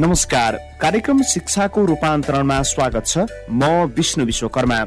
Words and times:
नमस्कार। 0.00 0.56
कार्यक्रम 0.80 1.20
शिक्षाको 1.22 1.84
रूपान्तरणमा 1.86 2.60
स्वागत 2.62 3.06
छ। 3.06 3.24
म 3.52 3.64
विष्णु 3.96 4.24
विश्वकर्मा। 4.24 4.78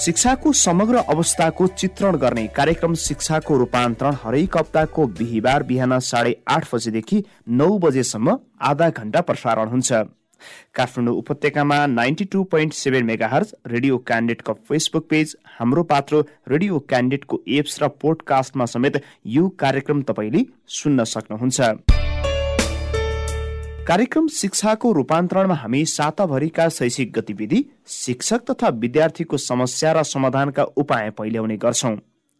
शिक्षाको 0.00 0.52
समग्र 0.52 1.02
अवस्थाको 1.12 1.66
चित्रण 1.74 2.16
गर्ने 2.16 2.46
कार्यक्रम 2.56 2.94
शिक्षाको 2.96 3.56
रूपान्तरण 3.58 4.14
हरेक 4.22 4.56
हप्ताको 4.56 5.06
बिहिबार 5.18 5.62
बिहान 5.62 5.98
साढे 6.00 6.34
आठ 6.48 6.68
बजेदेखि 6.72 7.22
नौ 7.52 7.68
बजेसम्म 7.78 8.36
आधा 8.62 8.88
घण्टा 8.90 9.20
प्रसारण 9.22 9.68
हुन्छ। 9.68 9.92
काठमाडौँ 10.76 11.14
उपत्यकामा 11.14 11.84
ninety 11.88 12.24
two 12.26 12.42
point 12.46 12.72
seven 12.74 13.04
megahertz 13.28 13.54
radio 13.66 13.98
क्यान्डिडेटको 14.08 14.52
Facebook 14.68 15.08
page 15.10 15.36
Hamro 15.58 15.82
Patro 15.92 16.20
radio 16.48 16.78
क्यान्डिडेटको 16.88 17.42
apps 17.58 17.82
र 17.82 17.88
पोडकास्टमा 18.00 18.66
समेत 18.66 19.02
यो 19.36 19.48
कार्यक्रम 19.58 20.02
तपाईँले 20.08 20.44
सुन्न 20.78 21.04
सक्नुहुन्छ। 21.06 21.60
कार्यक्रम 23.88 24.26
शिक्षाको 24.28 24.90
रूपान्तरणमा 24.92 25.54
हामी 25.54 25.84
साताभरिका 25.86 26.68
शैक्षिक 26.68 27.12
गतिविधि 27.18 27.62
शिक्षक 27.88 28.50
तथा 28.50 28.68
विद्यार्थीको 28.82 29.36
समस्या 29.36 29.92
र 29.92 30.02
समाधानका 30.02 30.62
उपाय 30.76 31.10
पहिल्याउने 31.10 31.56
गर्छौँ। 31.56 31.94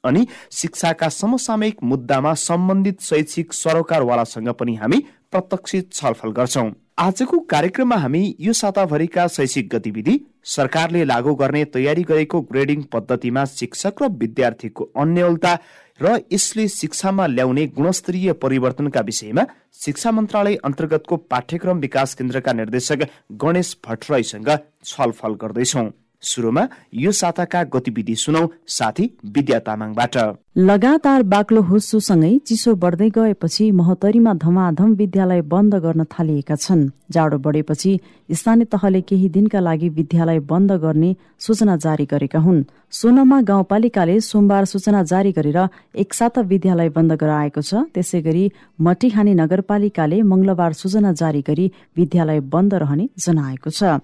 अनि 0.04 0.26
शिक्षाका 0.52 1.08
समसामयिक 1.08 1.82
मुद्दामा 1.82 2.32
सम्बन्धित 2.34 3.00
शैक्षिक 3.00 3.52
सरोकारवालासँग 3.52 4.48
पनि 4.58 4.74
हामी 4.74 4.98
प्रत्यक्ष 5.32 5.76
छलफल 5.92 6.30
गर्छौँ। 6.32 6.70
आजको 6.98 7.38
कार्यक्रममा 7.46 7.96
हामी 7.96 8.24
यो 8.40 8.52
साताभरिका 8.52 9.26
शैक्षिक 9.28 9.68
गतिविधि 9.74 10.20
सरकारले 10.46 11.04
लागू 11.04 11.34
गर्ने 11.34 11.64
तयारी 11.70 12.02
गरेको 12.02 12.40
ग्रेडिङ 12.42 12.82
पद्धतिमा 12.92 13.44
शिक्षक 13.54 14.02
र 14.02 14.08
विद्यार्थीको 14.18 14.92
अन्यलता 14.96 15.58
र 16.00 16.16
यसले 16.32 16.68
शिक्षामा 16.68 17.26
ल्याउने 17.26 17.66
गुणस्तरीय 17.66 18.32
परिवर्तनका 18.32 19.00
विषयमा 19.00 19.42
शिक्षा 19.74 20.10
मन्त्रालय 20.10 20.56
अन्तर्गतको 20.64 21.16
पाठ्यक्रम 21.16 21.78
विकास 21.78 22.14
केन्द्रका 22.14 22.52
निर्देशक 22.52 23.08
गणेश 23.42 23.76
भट्टराईसँग 23.86 24.50
छलफल 24.84 25.34
गर्दैछौँ। 25.42 25.90
सुरुमा 26.22 26.66
यो 26.94 27.12
साताका 27.12 27.62
गतिविधि 27.64 28.14
सुनौ 28.16 28.46
साथी 28.68 29.10
विद्या 29.26 29.58
तामाङबाट। 29.58 30.16
लगातार 30.58 31.22
बाक्लो 31.22 31.60
हुस्सुसँगै 31.62 32.32
चिसो 32.46 32.74
बढ्दै 32.74 33.08
गएपछि 33.10 33.70
महोत्तरीमा 33.72 34.32
धमाधम 34.34 34.94
विद्यालय 34.94 35.42
बन्द 35.44 35.74
गर्न 35.76 36.04
थालिएका 36.08 36.56
छन्। 36.56 36.88
जाडो 37.12 37.38
बढेपछि 37.38 37.92
स्थानीय 38.32 38.64
तहले 38.64 39.00
केही 39.00 39.28
दिनका 39.28 39.60
लागि 39.60 39.88
विद्यालय 39.88 40.40
बन्द 40.42 40.72
गर्ने 40.82 41.14
सूचना 41.38 41.76
जारी 41.76 42.04
गरेका 42.04 42.38
हुन्। 42.38 42.64
सोनमा 42.90 43.40
गाउँपालिकाले 43.42 44.20
सोमबार 44.20 44.64
सूचना 44.64 45.02
जारी 45.02 45.32
गरेर 45.32 45.58
एकसाथ 45.94 46.38
विद्यालय 46.48 46.88
बन्द 46.88 47.12
गराएको 47.12 47.60
छ। 47.60 47.84
त्यसै 47.94 48.20
गरी 48.22 48.44
मटिहानी 48.80 49.34
नगरपालिकाले 49.34 50.22
मंगलबार 50.22 50.72
सूचना 50.72 51.12
जारी 51.12 51.42
गरी 51.42 51.70
विद्यालय 51.96 52.40
बन्द 52.48 52.74
रहने 52.74 53.08
जनाएको 53.18 53.70
छ। 53.70 54.00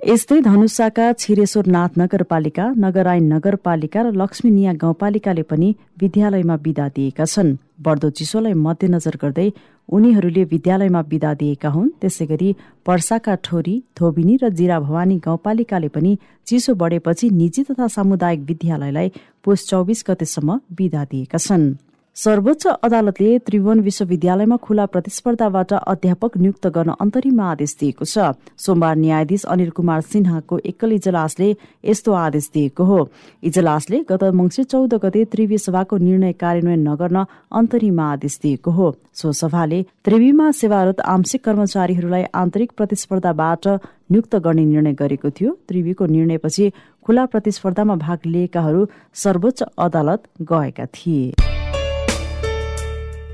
यस्तै 0.00 0.36
धनुषाका 0.40 1.06
छिरेश्वरनाथ 1.12 1.98
नगरपालिका 2.00 2.64
नगरायन 2.84 3.24
नगरपालिका 3.32 4.00
र 4.02 4.12
लक्ष्मी 4.16 4.50
निया 4.50 4.72
गाउँपालिकाले 4.80 5.42
पनि 5.44 5.68
विद्यालयमा 6.00 6.56
विदा 6.64 6.86
दिएका 6.96 7.24
छन्। 7.24 7.50
बढ्दो 7.84 8.08
चिसोलाई 8.18 8.54
मध्यनजर 8.56 9.16
गर्दै 9.22 9.48
उनीहरूले 9.88 10.44
विद्यालयमा 10.52 11.00
विदा 11.12 11.32
दिएका 11.34 11.68
हुन्। 11.68 11.92
त्यसै 12.00 12.26
गरी 12.32 12.48
पर्साका 12.86 13.34
ठोरी 13.44 13.74
धोबिनी 13.92 14.34
र 14.40 14.48
जिरा 14.56 14.80
भवानी 14.80 15.16
गाउँपालिकाले 15.20 15.88
पनि 15.92 16.12
चिसो 16.48 16.74
बढेपछि 16.80 17.30
निजी 17.30 17.62
तथा 17.68 17.86
सामुदायिक 17.92 18.40
विद्यालयलाई 18.48 19.08
पुस 19.44 19.68
चौबिस 19.68 20.04
गतेसम्म 20.08 20.60
विदा 20.80 21.04
दिएका 21.12 21.38
छन्। 21.38 21.76
सर्वोच्च 22.16 22.66
अदालतले 22.66 23.38
त्रिभुवन 23.40 23.80
विश्वविद्यालयमा 23.80 24.56
खुला 24.56 24.84
प्रतिस्पर्धाबाट 24.86 25.72
अध्यापक 25.72 26.36
नियुक्त 26.36 26.66
गर्न 26.68 26.92
अन्तरिम 27.00 27.40
आदेश 27.40 27.76
दिएको 27.80 28.04
छ। 28.04 28.34
सोमबार 28.58 28.96
न्यायाधीश 28.96 29.44
अनिल 29.46 29.70
कुमार 29.70 30.00
सिन्हाको 30.02 30.58
एकल 30.70 30.92
इजलासले 30.92 31.48
यस्तो 31.84 32.12
आदेश 32.12 32.50
दिएको 32.54 32.84
हो। 32.84 32.98
इजलासले 33.42 34.02
गत 34.04 34.24
मङ्सिर 34.36 34.64
चौध 34.66 34.94
गते 35.00 35.24
त्रिवी 35.32 35.58
सभाको 35.58 35.96
निर्णय 35.98 36.32
कार्यान्वयन 36.36 36.88
नगर्न 36.88 37.24
अन्तरिम 37.52 38.00
आदेश 38.02 38.38
दिएको 38.42 38.70
हो। 38.70 38.94
सो 39.14 39.32
सभाले 39.32 39.82
त्रिवीमा 40.04 40.50
सेवारत 40.52 41.00
आंशिक 41.08 41.44
कर्मचारीहरूलाई 41.44 42.24
आन्तरिक 42.34 42.72
प्रतिस्पर्धाबाट 42.76 43.68
नियुक्त 44.12 44.36
गर्ने 44.38 44.64
निर्णय 44.66 44.92
गरेको 44.94 45.30
थियो। 45.30 45.56
त्रिवीको 45.68 46.06
निर्णयपछि 46.08 46.72
खुला 47.06 47.24
प्रतिस्पर्धामा 47.26 47.94
भाग 47.98 48.18
लिएकाहरू 48.26 48.86
सर्वोच्च 49.16 49.62
अदालत 49.78 50.28
गएका 50.52 50.86
थिए। 50.92 51.49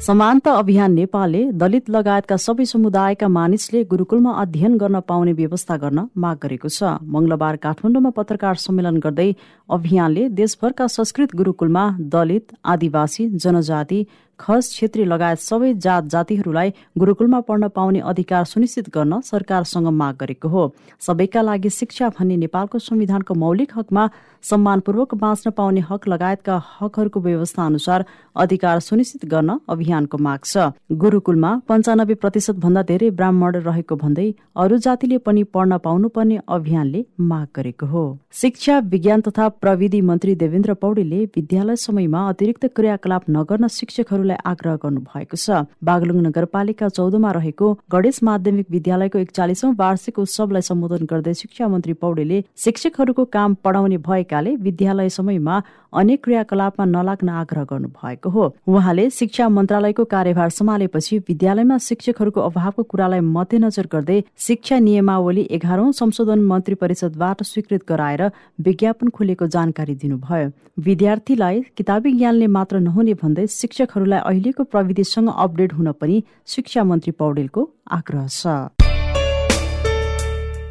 समानता 0.01 0.53
अभियान 0.53 0.93
नेपालले 0.93 1.41
दलित 1.53 1.89
लगायतका 1.91 2.37
सबै 2.37 2.65
समुदायका 2.65 3.29
मानिसले 3.29 3.83
गुरूकुलमा 3.85 4.33
अध्ययन 4.43 4.77
गर्न 4.77 5.01
पाउने 5.01 5.33
व्यवस्था 5.33 5.77
गर्न 5.77 6.05
माग 6.17 6.37
गरेको 6.43 6.69
छ। 6.69 6.91
मंगलबार 7.15 7.57
काठमाडौँमा 7.57 8.11
पत्रकार 8.11 8.55
सम्मेलन 8.57 8.99
गर्दै 9.01 9.29
अभियानले 9.69 10.29
देशभरका 10.37 10.87
संस्कृत 10.89 11.35
गुरूकुलमा 11.35 11.85
दलित 12.13 12.55
आदिवासी 12.65 13.29
जनजाति 13.39 14.01
खस 14.41 14.69
क्षेत्री 14.69 15.05
लगायत 15.05 15.39
सबै 15.41 15.73
जात 15.77 16.05
जातिहरूलाई 16.11 16.73
गुरूकुलमा 16.99 17.41
पढ्न 17.41 17.69
पाउने 17.69 18.01
अधिकार 18.07 18.45
सुनिश्चित 18.45 18.89
गर्न 18.95 19.21
सरकारसँग 19.23 19.89
माग 19.93 20.17
गरेको 20.21 20.49
हो। 20.49 20.65
सबैका 21.01 21.43
लागि 21.43 21.71
शिक्षा 21.71 22.09
भन्ने 22.19 22.37
नेपालको 22.37 22.79
संविधानको 22.79 23.35
मौलिक 23.35 23.73
हकमा 23.77 24.09
सम्मानपूर्वक 24.45 25.15
बाँच्न 25.17 25.51
पाउने 25.51 25.81
हक 25.91 26.09
लगायतका 26.09 26.61
हकहरूको 26.81 27.21
व्यवस्था 27.21 27.67
अनुसार 27.67 28.05
अधिकार 28.37 28.81
सुनिश्चित 28.81 29.25
गर्न 29.27 29.59
अभियानको 29.69 30.19
माग 30.19 30.41
छ। 30.45 30.71
गुरूकुलमा 30.95 31.51
पञ्चानब्बे 31.69 32.15
प्रतिशत 32.17 32.57
भन्दा 32.65 32.83
धेरै 32.83 33.11
ब्राह्मण 33.13 33.57
रहेको 33.63 33.97
भन्दै 33.97 34.29
अरू 34.57 34.79
जातिले 34.79 35.19
पनि 35.21 35.43
पढ्न 35.55 35.79
पाउनुपर्ने 35.79 36.39
अभियानले 36.49 37.05
माग 37.23 37.49
गरेको 37.57 37.87
हो। 37.87 38.05
शिक्षा 38.33 38.79
विज्ञान 38.87 39.21
तथा 39.21 39.49
प्रविधि 39.65 40.01
मन्त्री 40.03 40.35
देवेन्द्र 40.37 40.75
पौडेलले 40.77 41.25
विद्यालय 41.37 41.77
समयमा 41.79 42.29
अतिरिक्त 42.29 42.67
क्रियाकलाप 42.77 43.31
नगर्न 43.31 43.69
शिक्षकहरू 43.71 44.23
शिक्षकहरूलाई 44.27 44.39
आग्रह 44.45 44.77
गर्नु 44.83 45.01
भएको 45.01 45.37
छ। 45.37 45.67
बागलुङ 45.83 46.19
नगरपालिका 46.27 46.89
चौधमा 46.89 47.31
रहेको 47.33 47.67
गणेश 47.93 48.23
माध्यमिक 48.23 48.67
विद्यालयको 48.71 49.19
एकचालिसौं 49.19 49.75
वार्षिक 49.79 50.19
उत्सवलाई 50.19 50.63
सम्बोधन 50.63 51.07
गर्दै 51.07 51.35
शिक्षा 51.35 51.69
मन्त्री 51.69 51.93
पौडेलले 52.03 52.39
शिक्षकहरूको 52.57 53.25
काम 53.31 53.55
पढाउने 53.65 53.99
भएकाले 54.03 54.57
विद्यालय 54.59 55.09
समयमा 55.09 55.63
अनेक 55.93 56.23
क्रियाकलापमा 56.25 56.85
नलाग्न 56.87 57.29
आग्रह 57.43 57.65
गर्नु 57.71 57.89
भएको 57.89 58.29
हो। 58.31 58.45
उहाँले 58.69 59.09
शिक्षा 59.11 59.49
मन्त्रालयको 59.49 60.05
कार्यभार 60.05 60.51
सम्हालेपछि 60.51 61.19
विद्यालयमा 61.29 61.79
शिक्षकहरूको 61.79 62.41
अभावको 62.41 62.83
कुरालाई 62.83 63.21
मध्यनजर 63.37 63.87
गर्दै 63.93 64.19
शिक्षा 64.39 64.79
नियमावली 64.79 65.47
एघारौं 65.57 65.91
संशोधन 65.93 66.41
मन्त्री 66.45 66.75
परिषदबाट 66.75 67.43
स्वीकृत 67.43 67.83
गराएर 67.89 68.23
विज्ञापन 68.61 69.09
खुलेको 69.09 69.47
जानकारी 69.47 69.95
दिनुभयो। 69.95 70.51
विद्यार्थीलाई 70.79 71.61
किताबी 71.77 72.11
ज्ञानले 72.13 72.47
मात्र 72.47 72.79
नहुने 72.79 73.15
भन्दै 73.15 73.47
शिक्षकहरूलाई 73.51 74.16
अहिलेको 74.19 74.65
प्रविधिसँग 74.65 75.29
अपडेट 75.37 75.73
हुन 75.73 75.93
पनि 75.93 76.23
शिक्षा 76.47 76.85
मन्त्री 76.85 77.13
पौडेलको 77.13 77.69
आग्रह 77.91 78.27
छ। 78.29 78.47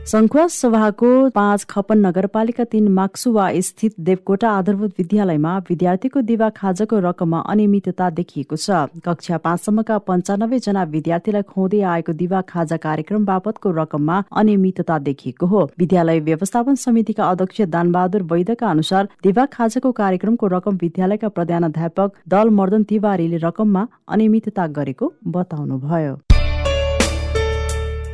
सङ्खुवा 0.06 0.46
सभाको 0.54 1.08
पाँच 1.36 1.64
खपन 1.66 1.98
नगरपालिका 1.98 2.64
तीन 2.72 2.88
माक्सुवा 2.94 3.46
स्थित 3.68 3.94
देवकोटा 4.00 4.50
आधारभूत 4.58 4.92
विद्यालयमा 5.00 5.54
विद्यार्थीको 5.70 6.22
दिवा 6.22 6.50
खाजाको 6.60 7.00
रकममा 7.06 7.40
अनियमितता 7.52 8.10
देखिएको 8.20 8.56
छ। 8.56 9.02
कक्षा 9.02 9.38
पाँचसम्मका 9.38 9.98
पञ्चानब्बे 10.06 10.60
जना 10.60 10.84
विद्यार्थीलाई 10.94 11.42
खुवाउँदै 11.50 11.82
आएको 11.94 12.14
दिवा 12.14 12.42
खाजा 12.46 12.78
कार्यक्रम 12.86 13.26
बापतको 13.26 13.72
रकममा 13.72 14.22
अनियमितता 14.38 15.00
देखिएको 15.10 15.46
हो। 15.48 15.64
विद्यालय 15.80 16.20
व्यवस्थापन 16.30 16.76
समितिका 16.86 17.30
अध्यक्ष 17.30 17.62
दानबहादुर 17.74 18.24
वैदका 18.30 18.70
अनुसार 18.70 19.10
दिवा 19.24 19.46
खाजाको 19.58 19.92
कार्यक्रमको 20.04 20.48
रकम 20.54 20.78
विद्यालयका 20.86 21.30
प्रधानाध्यापक 21.34 22.22
दल 22.30 22.54
मर्दन 22.54 22.84
तिवारीले 22.94 23.42
रकममा 23.48 23.88
अनियमितता 24.08 24.68
गरेको 24.78 25.14
बताउनुभयो। 25.30 26.16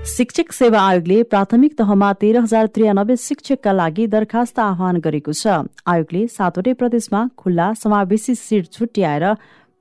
शिक्षक 0.02 0.52
सेवा 0.52 0.80
आयोगले 0.82 1.22
प्राथमिक 1.24 1.78
तहमा 1.78 2.12
तेह्र 2.14 2.40
हजार 2.42 2.68
त्रियानब्बे 2.68 3.16
शिक्षकका 3.18 3.72
लागि 3.72 4.06
दरखास्त 4.08 4.60
आह्वान 4.60 4.98
गरेको 4.98 5.34
छ। 5.34 5.62
आयोगले 5.86 6.22
सातवटै 6.28 6.74
प्रदेशमा 6.74 7.22
खुल्ला 7.38 7.68
समावेशी 7.78 8.36
सिट 8.36 8.72
छुट्याएर 8.74 9.26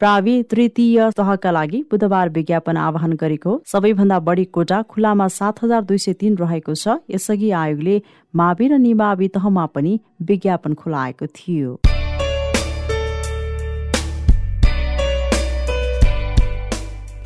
प्रावि 0.00 0.34
तृतीय 0.50 1.08
तहका 1.17 1.50
लागि 1.50 1.81
बुधबार 1.90 2.28
विज्ञापन 2.37 2.76
आह्वान 2.76 3.12
गरेको। 3.17 3.56
सबैभन्दा 3.64 4.19
बढी 4.20 4.44
कोटा 4.52 4.82
खुल्लामा 4.84 5.28
सात 5.31 5.64
हजार 5.64 5.82
दुई 5.88 5.99
सय 5.99 6.12
तीन 6.20 6.37
रहेको 6.37 6.75
छ। 6.75 7.00
यसअघि 7.11 7.50
आयोगले 7.56 7.96
मावि 8.34 8.69
र 8.69 8.78
निमावि 8.78 9.28
तहमा 9.34 9.66
पनि 9.73 9.99
विज्ञापन 10.20 10.75
खुलाएको 10.75 11.26
थियो। 11.32 11.81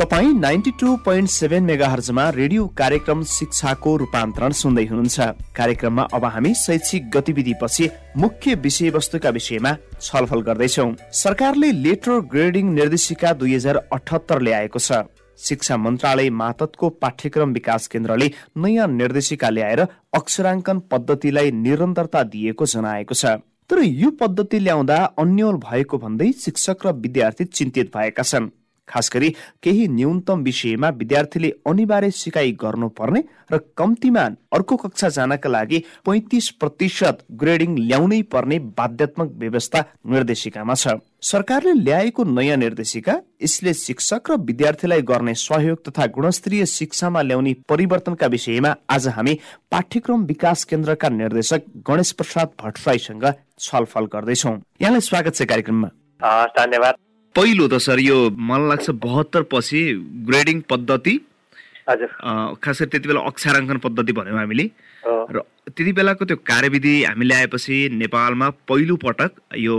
तपाईँ 0.04 0.32
नाइन्टी 0.34 0.70
टू 0.70 0.94
पोइन्ट 1.04 1.28
सेभेन 1.30 1.62
मेगा 1.64 1.86
हर्जमा 1.88 2.28
रेडियो 2.30 2.66
कार्यक्रम 2.78 3.22
शिक्षाको 3.24 3.96
रूपान्तरण 3.96 4.52
सुन्दै 4.52 4.84
हुनुहुन्छ। 4.84 5.20
कार्यक्रममा 5.56 6.02
अब 6.12 6.24
हामी 6.24 6.52
शैक्षिक 6.54 7.08
गतिविधि 7.10 7.54
पछि 7.62 7.88
मुख्य 8.16 8.54
विषयवस्तुका 8.54 9.30
विषयमा 9.30 9.72
छलफल 10.00 10.40
गर्दैछौ। 10.40 10.84
सरकारले 11.14 11.70
लेटर 11.72 12.18
ग्रेडिङ 12.32 12.72
निर्देशिका 12.74 13.32
दुई 13.32 13.54
हजार 13.54 13.76
अठहत्तर 13.76 14.40
ल्याएको 14.42 14.78
छ। 14.78 14.98
शिक्षा 15.38 15.76
मन्त्रालय 15.76 16.28
माततको 16.32 16.88
पाठ्यक्रम 17.00 17.52
विकास 17.52 17.86
केन्द्रले 17.88 18.30
नयाँ 18.56 18.88
निर्देशिका 18.90 19.50
ल्याएर 19.50 19.80
अक्षराङ्कन 20.14 20.82
पद्धतिलाई 20.92 21.50
निरन्तरता 21.62 22.22
दिएको 22.34 22.66
जनाएको 22.66 23.14
छ। 23.14 23.40
तर 23.70 23.80
यो 23.80 24.10
पद्धति 24.20 24.58
ल्याउँदा 24.58 24.98
अन्यल 25.18 25.56
भएको 25.64 25.98
भन्दै 25.98 26.30
शिक्षक 26.40 26.86
र 26.86 26.92
विद्यार्थी 26.98 27.44
चिन्तित 27.46 27.96
भएका 27.96 28.22
छन्। 28.22 28.50
खास 28.88 29.10
गरी 29.14 29.28
केही 29.62 29.86
न्यूनतम 29.88 30.42
विषयमा 30.42 30.88
विद्यार्थीले 31.00 31.50
अनिवार्य 31.66 32.10
सिकाइ 32.12 32.52
गर्नुपर्ने 32.62 33.20
र 33.52 33.58
कम्तीमा 33.76 34.24
अर्को 34.52 34.76
कक्षा 34.76 35.08
जानका 35.08 35.48
लागि 35.48 35.78
पैतिस 36.04 36.50
प्रतिशत 36.60 37.24
ग्रेडिङ 37.40 37.76
ल्याउनै 37.78 38.20
पर्ने 38.32 38.58
बाध्यात्मक 38.78 39.30
व्यवस्था 39.38 39.80
निर्देशिकामा 40.06 40.74
छ। 40.74 40.96
सरकारले 41.22 41.72
ल्याएको 41.80 42.24
नयाँ 42.24 42.56
निर्देशिका 42.56 43.14
यसले 43.42 43.72
शिक्षक 43.74 44.30
र 44.30 44.36
विद्यार्थीलाई 44.44 45.02
गर्ने 45.02 45.34
सहयोग 45.34 45.78
तथा 45.88 46.06
गुणस्तरीय 46.16 46.66
शिक्षामा 46.66 47.22
ल्याउने 47.22 47.54
परिवर्तनका 47.68 48.26
विषयमा 48.26 48.74
आज 48.90 49.08
हामी 49.08 49.34
पाठ्यक्रम 49.70 50.24
विकास 50.24 50.64
केन्द्रका 50.64 51.08
निर्देशक 51.08 51.62
गणेश 51.88 52.12
प्रसाद 52.12 52.48
भट्टराईसँग 52.60 53.26
छलफल 53.60 54.04
गर्दैछौ। 54.12 54.52
यहाँलाई 54.80 55.00
स्वागत 55.00 55.34
छ 55.34 55.48
कार्यक्रममा। 55.48 55.88
धन्यवाद। 56.60 56.94
पहिलो 57.36 57.68
त 57.68 57.78
सर 57.82 58.00
यो 58.00 58.18
मलाई 58.30 58.68
लाग्छ 58.68 58.90
बहत्तर 59.04 59.42
पछि 59.52 59.82
ग्रेडिङ 60.28 60.60
पद्धति 60.70 61.14
हजुर। 61.88 62.10
खास 62.62 62.80
गरी 62.80 62.90
त्यति 62.90 63.08
बेला 63.08 63.20
अक्षराङ्कन 63.30 63.78
पद्धति 63.84 64.12
भन्यौँ 64.12 64.38
हामीले। 64.38 64.70
र 65.04 65.40
त्यति 65.68 65.92
बेलाको 65.92 66.24
त्यो 66.24 66.36
कार्यविधि 66.46 66.94
हामी 67.04 67.24
ल्याएपछि 67.26 67.76
नेपालमा 67.92 68.48
पहिलो 68.68 68.96
पटक 69.04 69.32
यो 69.56 69.74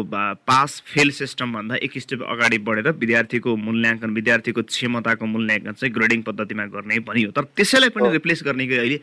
पास 0.46 0.82
फेल 0.86 1.10
सिस्टम 1.12 1.54
भन्दा 1.54 1.76
एक 1.86 1.98
स्टेप 1.98 2.22
अगाडि 2.30 2.58
बढेर 2.68 2.90
विद्यार्थीको 3.02 3.56
मूल्याङ्कन 3.56 4.10
विद्यार्थीको 4.20 4.62
क्षमताको 4.70 5.26
मूल्याङ्कन 5.26 5.74
चाहिँ 5.80 5.94
ग्रेडिङ 5.94 6.22
पद्धतिमा 6.30 6.66
गर्ने 6.76 7.00
भनियो 7.10 7.32
तर 7.32 7.44
त्यसैलाई 7.56 7.90
पनि 7.96 8.12
रिप्लेस 8.12 8.44
गर्ने 8.46 8.68
कि 8.68 8.78
अहिले 8.78 9.00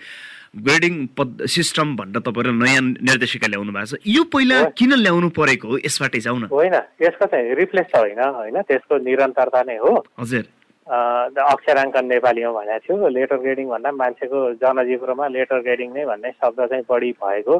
ग्रेडिङ 0.55 0.95
पद 1.17 1.47
सिस्टम 1.49 1.97
भनेर 1.97 2.21
तपाईँहरू 2.21 2.53
नयाँ 2.53 2.81
निर्देशिका 3.09 3.49
ल्याउनु 3.49 3.73
भएको 3.73 3.97
छ। 3.97 4.05
यो 4.05 4.23
पहिला 4.29 4.57
किन 4.77 4.93
ल्याउनु 5.01 5.29
परेको? 5.33 5.69
हो 5.69 5.79
यसबाटै 5.81 6.21
जाउँ 6.21 6.39
न। 6.41 6.45
होइन 6.53 6.75
यसको 7.01 7.27
चाहिँ 7.27 7.55
रिप्लेस 7.57 7.87
त 7.89 7.97
होइन 7.97 8.21
होइन 8.21 8.61
त्यसको 8.69 8.95
निरन्तरता 9.01 9.63
नै 9.65 9.77
हो। 9.81 9.93
हजुर। 10.21 10.45
अक्षराङ्कन 10.85 12.05
नेपालीमा 12.05 12.53
भनेको 12.53 12.79
थियो 12.85 13.09
लेटर 13.09 13.37
ग्रेडिङ 13.41 13.67
भन्दा 13.73 13.91
मान्छेको 13.97 14.39
जनजीवनमा 14.61 15.27
लेटर 15.33 15.59
ग्रेडिङ 15.65 15.89
नै 15.97 16.05
भन्ने 16.05 16.31
शब्द 16.37 16.61
चाहिँ 16.69 16.85
बढी 16.85 17.11
भएको। 17.17 17.55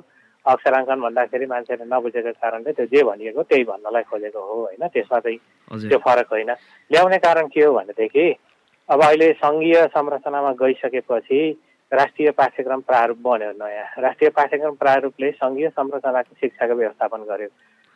अक्षराङ्कन 0.45 0.99
भन्दाखेरि 1.01 1.47
मान्छेले 1.49 1.85
नबुझेको 1.89 2.33
कारणले 2.45 2.73
त्यो 2.77 2.87
जे 2.93 3.01
भनिएको 3.09 3.43
त्यही 3.49 3.65
भन्नलाई 3.73 4.05
खोजेको 4.05 4.41
हो 4.43 4.55
होइन 4.69 4.83
त्यसमा 4.93 5.19
चाहिँ 5.25 5.39
त्यो 5.89 5.99
फरक 6.05 6.29
होइन। 6.29 6.51
ल्याउने 6.93 7.19
कारण 7.25 7.47
के 7.49 7.65
हो 7.65 7.73
भनेदेखि 7.73 8.27
अब 8.89 9.01
अहिले 9.01 9.33
सङ्घीय 9.41 9.87
संरचनामा 9.97 10.53
गइसकेपछि 10.61 11.41
राष्ट्रिय 11.93 12.31
पाठ्यक्रम 12.33 12.81
प्रारूप 12.89 13.19
बन्यो 13.23 13.51
नयाँ। 13.61 13.87
राष्ट्रिय 14.01 14.31
पाठ्यक्रम 14.37 14.75
प्रारूपले 14.81 15.31
सङ्घीय 15.31 15.69
संरचनाको 15.69 16.35
शिक्षाको 16.41 16.75
व्यवस्थापन 16.75 17.21
गर्यो। 17.31 17.49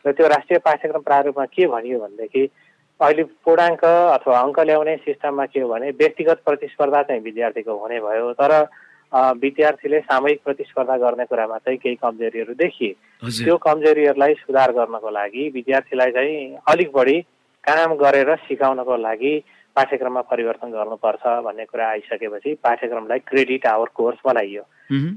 र 0.05 0.13
त्यो 0.13 0.27
राष्ट्रिय 0.29 0.59
पाठ्यक्रम 0.65 1.03
प्रारूपमा 1.03 1.45
के 1.49 1.67
भनियो 1.67 1.99
भनेदेखि 2.01 2.43
अहिले 3.01 3.23
पूर्णाङ्क 3.45 3.85
अथवा 3.85 4.41
अङ्क 4.41 4.59
ल्याउने 4.61 4.97
सिस्टममा 5.05 5.45
के 5.53 5.61
हो 5.61 5.69
भने 5.69 5.91
व्यक्तिगत 5.97 6.39
प्रतिस्पर्धा 6.45 7.03
चाहिँ 7.09 7.23
विद्यार्थीको 7.23 7.73
हुने 7.77 8.01
भयो। 8.01 8.33
तर 8.37 8.53
विद्यार्थीले 9.43 9.99
सामूहिक 10.01 10.41
प्रतिस्पर्धा 10.45 10.97
गर्ने 10.99 11.25
कुरामा 11.25 11.59
चाहिँ 11.65 11.79
केही 11.79 11.97
कमजोरीहरू 11.97 12.55
देखिए। 12.55 12.93
त्यो 13.25 13.57
कमजोरीहरूलाई 13.57 14.35
सुधार 14.45 14.73
गर्नको 14.73 15.11
लागि 15.11 15.49
विद्यार्थीलाई 15.55 16.11
चाहिँ 16.13 16.57
अलिक 16.69 16.91
बढी 16.93 17.21
काम 17.65 17.95
गरेर 17.97 18.35
सिकाउनको 18.45 18.97
लागि 18.97 19.35
पाठ्यक्रममा 19.77 20.21
परिवर्तन 20.31 20.71
गर्नुपर्छ 20.73 21.23
भन्ने 21.45 21.65
कुरा 21.65 21.89
आइसकेपछि 21.89 22.55
पाठ्यक्रमलाई 22.65 23.19
क्रेडिट 23.29 23.67
आवर 23.67 23.89
कोर्स 23.95 24.19
बनाइयो। 24.27 24.63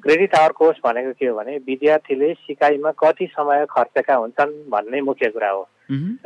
क्रेडिट 0.04 0.36
आवर 0.36 0.52
कोर्स 0.52 0.78
भनेको 0.86 1.12
के 1.14 1.26
हो 1.26 1.36
भने 1.36 1.58
विद्यार्थीले 1.64 2.34
सिकाइमा 2.36 2.92
कति 3.00 3.26
समय 3.32 3.66
खर्चेका 3.72 4.16
हुन्छन् 4.16 4.52
भन्ने 4.70 5.02
मुख्य 5.02 5.30
कुरा 5.30 5.50
हो। 5.50 5.68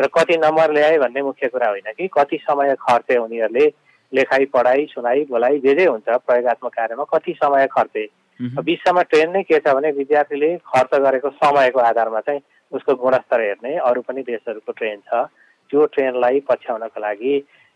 र 0.02 0.08
कति 0.10 0.38
नम्बर 0.38 0.74
ल्याए 0.74 0.98
भन्ने 1.00 1.22
मुख्य 1.22 1.48
कुरा 1.48 1.70
होइन 1.70 1.92
कि 1.98 2.08
कति 2.14 2.38
समय 2.42 2.76
खर्चे 2.82 3.18
उनीहरूले 3.18 3.72
लेखाइ 4.14 4.46
पढाइ 4.54 4.86
सुनाइ 4.90 5.24
बोलाइ 5.30 5.60
जे 5.60 5.74
जे 5.76 5.86
हुन्छ 5.86 6.10
प्रयोगत्मक 6.10 6.74
कार्यमा 6.74 7.04
कति 7.14 7.34
समय 7.34 7.68
खर्चे। 7.72 8.06
विश्वमा 8.40 9.02
ट्रेन 9.04 9.32
नै 9.32 9.42
के 9.44 9.60
छ 9.60 9.74
भने 9.74 9.92
विद्यार्थीले 9.94 10.56
खर्च 10.68 11.00
गरेको 11.02 11.30
समयको 11.38 11.80
आधारमा 11.82 12.20
चाहिँ 12.20 12.42
उसको 12.72 12.96
गुणस्तर 12.96 13.42
हेर्ने 13.42 13.78
अरू 13.80 14.02
पनि 14.02 14.22
देशहरूको 14.24 14.72
ट्रेन 14.72 15.00
छ। 15.08 15.26
त्यो 15.72 15.86
ट्रेनलाई 15.94 16.40
पछ्याउनको 16.50 17.00
लागि 17.02 17.34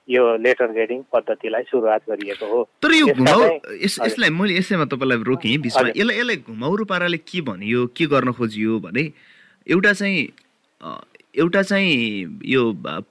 यो 0.10 0.24
लेटर 0.38 0.72
ग्रेडिङ 0.72 1.02
पद्धतिलाई 1.14 1.64
सुरुवात 1.72 2.02
गरिएको 2.10 2.46
हो। 2.48 2.64
तर 2.84 2.92
यो 2.94 3.06
घुमाउ 3.14 3.42
यसलाई 3.84 4.30
मैले 4.30 4.58
यसैमा 4.58 4.86
तपाईँलाई 4.92 5.24
रोकेँ 5.24 5.58
बिचमा। 5.60 5.92
यसलाई 5.96 6.18
यसलाई 6.18 6.38
घुमाउरो 6.48 6.86
पाराले 6.86 7.18
के 7.18 7.42
भनियो 7.42 7.86
के 7.98 8.06
गर्न 8.08 8.32
खोजियो 8.32 8.80
भने 8.80 9.04
एउटा 9.68 9.94
चाहिँ 9.94 10.28
एउटा 11.36 11.62
चाहिँ 11.62 12.40
यो 12.46 12.62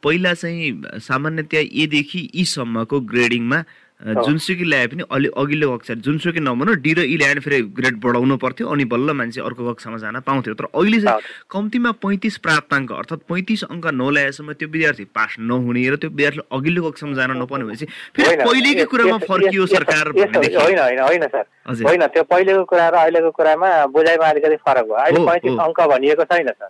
पहिला 0.03 0.33
चाहिँ 0.35 0.99
सामान्यतया 1.05 1.61
एदेखि 1.83 2.21
ईसम्मको 2.35 3.01
ग्रेडिङमा 3.13 3.59
जुनसुकै 4.01 4.65
ल्याए 4.65 4.87
पनि 4.87 5.03
अलि 5.09 5.29
अघिल्लो 5.37 5.67
कक्षा 5.77 5.95
जुनसुकै 6.05 6.41
नभनौँ 6.41 6.75
डी 6.85 6.93
र 6.95 7.01
ई 7.09 7.17
ल्याएर 7.17 7.41
फेरि 7.41 7.61
ग्रेड 7.73 7.97
बढाउनु 7.97 8.37
पर्थ्यो 8.37 8.69
अनि 8.69 8.85
बल्ल 8.85 9.13
मान्छे 9.17 9.41
अर्को 9.41 9.73
कक्षामा 9.73 9.97
जान 9.99 10.21
पाउँथ्यो। 10.21 10.55
तर 10.55 10.69
अहिले 10.69 11.01
चाहिँ 11.01 11.21
कम्तीमा 11.49 11.91
पैँतिस 12.05 12.37
प्राप्ताङ्क 12.45 12.93
अर्थात् 12.93 13.25
पैँतिस 13.25 13.65
अङ्क 13.73 13.87
नल्याएसम्म 13.97 14.53
त्यो 14.53 14.69
विद्यार्थी 14.69 15.05
पास 15.17 15.37
नहुने 15.41 15.89
र 15.89 15.97
त्यो 15.97 16.11
विद्यार्थी 16.13 16.41
अघिल्लो 16.53 16.81
कक्षामा 16.91 17.15
जान 17.17 17.31
नपाउने 17.41 17.65
भनेपछि 17.65 17.87
फेरि 18.13 18.37
पहिलेकै 18.45 18.85
कुरामा 18.85 19.19
फर्कियो 19.25 19.67
सरकार 19.67 20.05
होइन 20.13 20.79
होइन 20.79 21.01
होइन 21.01 21.27
सर। 21.33 21.45
होइन 21.67 22.07
त्यो 22.13 22.23
पहिलेको 22.31 22.65
कुरा 22.69 22.89
र 22.89 22.95
अहिलेको 23.01 23.31
कुरामा 23.33 23.69
बुझाइमा 23.97 24.27
अलिकति 24.29 24.57
फरक 24.61 24.85
भयो। 24.87 25.01
अहिले 25.03 25.25
पैँतिस 25.27 25.59
अङ्क 25.67 25.81
भनिएको 25.93 26.25
छैन 26.31 26.49
सर। 26.53 26.69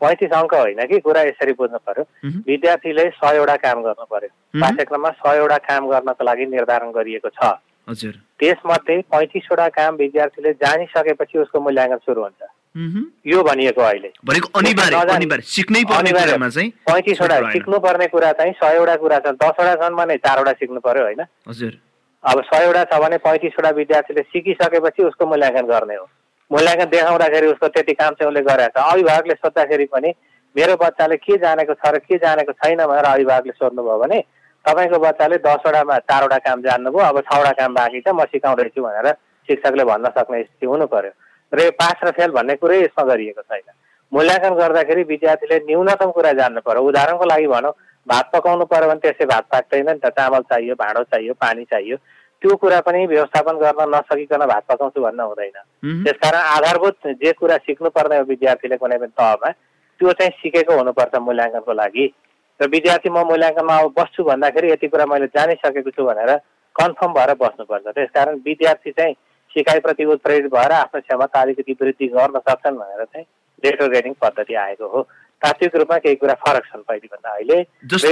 पैँतिस 0.00 0.30
अङ्क 0.32 0.54
होइन 0.54 0.86
कि? 0.86 0.98
कुरा 0.98 1.22
यसरी 1.22 1.52
बुझ्नु 1.52 1.78
पर्यो। 1.78 2.04
विद्यार्थीले 2.46 3.04
सयवटा 3.10 3.56
काम 3.56 3.82
गर्नु 3.82 4.04
पर्यो। 4.10 4.60
पाठ्यक्रममा 4.60 5.10
सयवटा 5.10 5.58
काम 5.58 5.88
गर्नको 5.90 6.24
लागि 6.24 6.46
निर्धारण 6.46 6.90
गरिएको 6.90 7.28
छ। 7.28 7.58
हजुर। 7.88 8.14
त्यसमध्ये 8.40 9.00
पैँतिसवटा 9.12 9.68
काम 9.68 9.94
विद्यार्थीले 9.94 10.52
जानिसकेपछि 10.52 11.38
उसको 11.38 11.60
मूल्याङ्कन 11.60 11.98
सुरु 12.02 12.22
हुन्छ। 12.22 12.42
यो 13.26 13.42
भनिएको 13.42 13.82
अहिले। 13.82 14.08
पैँतिसवटा 16.86 17.36
सिक्नुपर्ने 17.52 18.06
कुरा 18.06 18.32
चाहिँ 18.32 18.52
सयवटा 18.52 18.96
कुरा 18.96 19.18
छ 19.18 19.26
दसवटा 19.38 19.74
छन् 19.74 19.94
भने 19.94 20.16
चारवटा 20.16 20.52
सिक्नु 20.52 20.80
पर्यो 20.80 21.02
होइन। 21.04 21.22
अब 22.24 22.42
सयवटा 22.42 22.84
छ 22.84 22.98
भने 22.98 23.16
पैँतिसवटा 23.22 23.70
विद्यार्थीले 23.70 24.22
सिकिसकेपछि 24.22 25.02
उसको 25.04 25.26
मूल्याङ्कन 25.26 25.66
गर्ने 25.66 25.94
हो। 25.94 26.08
मूल्याङ्कन 26.50 26.88
देखाउँदाखेरि 26.90 27.46
उसको 27.46 27.68
त्यति 27.68 27.92
काम 28.00 28.12
चाहिँ 28.14 28.28
उसले 28.30 28.42
गरेको 28.48 28.80
छ। 28.80 28.92
अभिभावकले 28.92 29.34
सोद्धाखेरि 29.34 29.86
पनि 29.92 30.10
मेरो 30.56 30.74
बच्चाले 30.76 31.16
के 31.16 31.36
जानेको 31.44 31.74
छ 31.74 31.92
र 31.94 31.98
के 32.04 32.16
जानेको 32.24 32.52
छैन 32.52 32.84
भनेर 32.86 33.04
अभिभावकले 33.04 33.52
सोध्नुभयो 33.58 33.98
भने 33.98 34.18
तपाईँको 34.64 34.98
बच्चाले 34.98 35.36
दसवटामा 35.44 35.98
चारवटा 36.08 36.38
काम 36.46 36.62
जान्नुभयो 36.62 37.04
अब 37.04 37.20
छवटा 37.28 37.52
काम 37.58 37.74
बाँकी 37.74 38.00
छ 38.00 38.08
म 38.14 38.24
सिकाउँदैछु 38.32 38.82
भनेर 38.82 39.08
शिक्षकले 39.48 39.84
भन्न 39.84 40.08
सक्ने 40.16 40.42
स्थिति 40.42 40.66
हुनु 40.66 40.86
पर्यो 40.92 41.12
र 41.52 41.58
यो 41.64 41.70
पास 41.80 42.04
र 42.04 42.10
फेल 42.16 42.30
भन्ने 42.36 42.54
कुरै 42.60 42.78
यसमा 42.82 43.04
गरिएको 43.04 43.42
छैन। 43.42 43.68
मूल्याङ्कन 44.12 44.54
गर्दाखेरि 44.54 45.02
विद्यार्थीले 45.10 45.56
न्यूनतम 45.68 46.10
कुरा 46.16 46.32
जान्नु 46.38 46.60
पर्यो 46.64 46.82
उदाहरणको 46.88 47.24
लागि 47.24 47.46
भनौँ 47.50 47.72
भात 48.06 48.30
पकाउनु 48.32 48.64
पर्यो 48.72 48.88
भने 48.88 49.00
त्यसै 49.04 49.26
भात 49.26 49.44
पाक्दैन 49.52 49.90
नि 49.90 50.00
त 50.04 50.12
चामल 50.16 50.42
चाहियो 50.50 50.74
भाँडो 50.80 51.02
चाहियो 51.12 51.34
पानी 51.34 51.64
चाहियो। 51.72 51.96
त्यो 52.44 52.56
कुरा 52.60 52.80
पनि 52.84 53.06
व्यवस्थापन 53.08 53.56
गर्न 53.56 53.88
नसकिकन 53.88 54.44
भात 54.44 54.64
पकाउँछु 54.68 55.00
भन्न 55.00 55.20
हुँदैन। 55.20 56.04
त्यसकारण 56.04 56.42
आधारभूत 56.54 57.06
जे 57.24 57.32
कुरा 57.40 57.56
सिक्नु 57.64 57.88
पर्ने 57.88 58.16
हो 58.20 58.24
विद्यार्थीले 58.28 58.76
कुनै 58.76 58.98
पनि 59.00 59.16
तहमा 59.16 59.50
त्यो 60.00 60.12
चाहिँ 60.12 60.32
सिकेको 60.44 60.76
हुनुपर्छ 60.76 61.14
मूल्याङ्कनको 61.24 61.72
लागि। 61.72 62.06
र 62.60 62.68
विद्यार्थी 62.68 63.08
म 63.08 63.24
मूल्याङ्कनमा 63.24 63.76
अब 63.80 63.92
बस्छु 63.96 64.24
भन्दाखेरि 64.28 64.70
यति 64.70 64.88
कुरा 64.92 65.06
मैले 65.08 65.26
जानिसकेको 65.32 65.90
छु 65.96 66.04
भनेर 66.04 66.30
कन्फर्म 66.76 67.12
भएर 67.16 67.32
बस्नुपर्छ। 67.40 67.86
त्यसकारण 67.96 68.34
विद्यार्थी 68.44 68.90
चाहिँ 68.92 69.14
सिकाइप्रति 69.56 70.04
उत्प्रेरित 70.04 70.52
भएर 70.52 70.72
आफ्नो 70.84 71.00
क्षमता 71.00 71.40
अलिकति 71.40 71.72
वृद्धि 71.80 72.06
गर्न 72.12 72.38
सक्छन् 72.44 72.76
भनेर 72.76 73.04
चाहिँ 73.04 73.26
लेटर 73.64 73.88
ग्रेडिङ 73.88 74.12
पद्धति 74.20 74.54
आएको 74.54 74.86
हो। 74.92 75.00
तात्विक 75.44 75.76
रूपमा 75.76 75.98
केही 75.98 76.14
कुरा 76.16 76.34
फरक 76.40 76.64
छन् 76.66 76.82
पहिलेभन्दा 76.88 77.30
अहिले। 77.30 77.62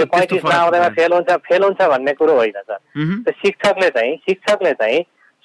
पैँतिसमा 0.04 0.54
आउँदैमा 0.54 0.88
फेल 1.00 1.12
हुन्छ 1.12 1.30
फेल 1.48 1.62
हुन्छ 1.64 1.80
भन्ने 1.82 2.12
कुरो 2.12 2.34
होइन 2.36 2.60
सर। 2.60 3.32
शिक्षकले 3.40 3.88
चाहिँ 3.90 4.16
शिक्षकले 4.28 4.72
चाहिँ 4.72 5.00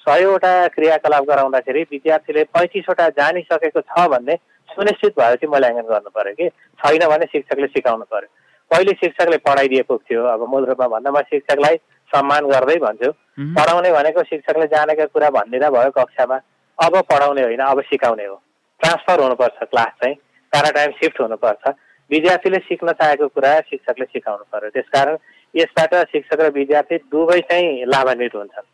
सयवटा 0.06 0.52
क्रियाकलाप 0.68 1.24
गराउँदाखेरि 1.24 1.82
विद्यार्थीले 1.92 2.44
पैँतिसवटा 2.54 3.08
जानिसकेको 3.18 3.80
छ 3.80 4.06
भन्ने 4.08 4.36
सुनिश्चित 4.68 5.18
भएपछि 5.18 5.46
मूल्याङ्कन 5.46 5.88
गर्नु 5.88 6.10
पर्यो 6.12 6.34
कि। 6.38 6.48
छैन 6.78 7.06
भने 7.08 7.26
शिक्षकले 7.32 7.66
सिकाउनु 7.66 8.04
पर्यो। 8.12 8.28
पहिले 8.70 8.92
शिक्षकले 9.00 9.36
पढाइदिएको 9.48 9.96
थियो 10.04 10.24
अब 10.28 10.44
मूल 10.48 10.64
रूपमा 10.68 10.86
भन्दा 10.92 11.10
म 11.10 11.20
शिक्षकलाई 11.24 11.76
सम्मान 12.10 12.46
गर्दै 12.52 12.76
भन्छु। 12.84 13.10
पढाउने 13.56 13.90
भनेको 13.92 14.22
शिक्षकले 14.28 14.66
जानेका 14.68 15.04
कुरा 15.08 15.30
भनिदिँदा 15.30 15.70
भयो 15.70 15.90
कक्षामा। 15.96 16.36
अब 16.78 16.94
पढाउने 17.10 17.42
होइन 17.42 17.60
अब 17.64 17.80
सिकाउने 17.88 18.26
हो। 18.26 18.36
ट्रान्सफर 18.80 19.20
हुनुपर्छ 19.20 19.68
क्लास 19.72 19.92
चाहिँ। 20.02 20.16
प्याराडाइम 20.52 20.90
सिफ्ट 21.00 21.20
हुनुपर्छ। 21.20 21.74
विद्यार्थीले 22.10 22.58
सिक्न 22.64 22.92
चाहेको 22.92 23.26
कुरा 23.28 23.52
शिक्षकले 23.60 24.04
सिकाउनु 24.04 24.44
पर्यो। 24.52 24.70
त्यसकारण 24.70 25.16
यसबाट 25.54 25.94
शिक्षक 26.12 26.40
र 26.40 26.48
विद्यार्थी 26.52 26.96
दुवै 27.12 27.40
चाहिँ 27.40 27.84
लाभान्वित 27.86 28.34
हुन्छन्। 28.34 28.66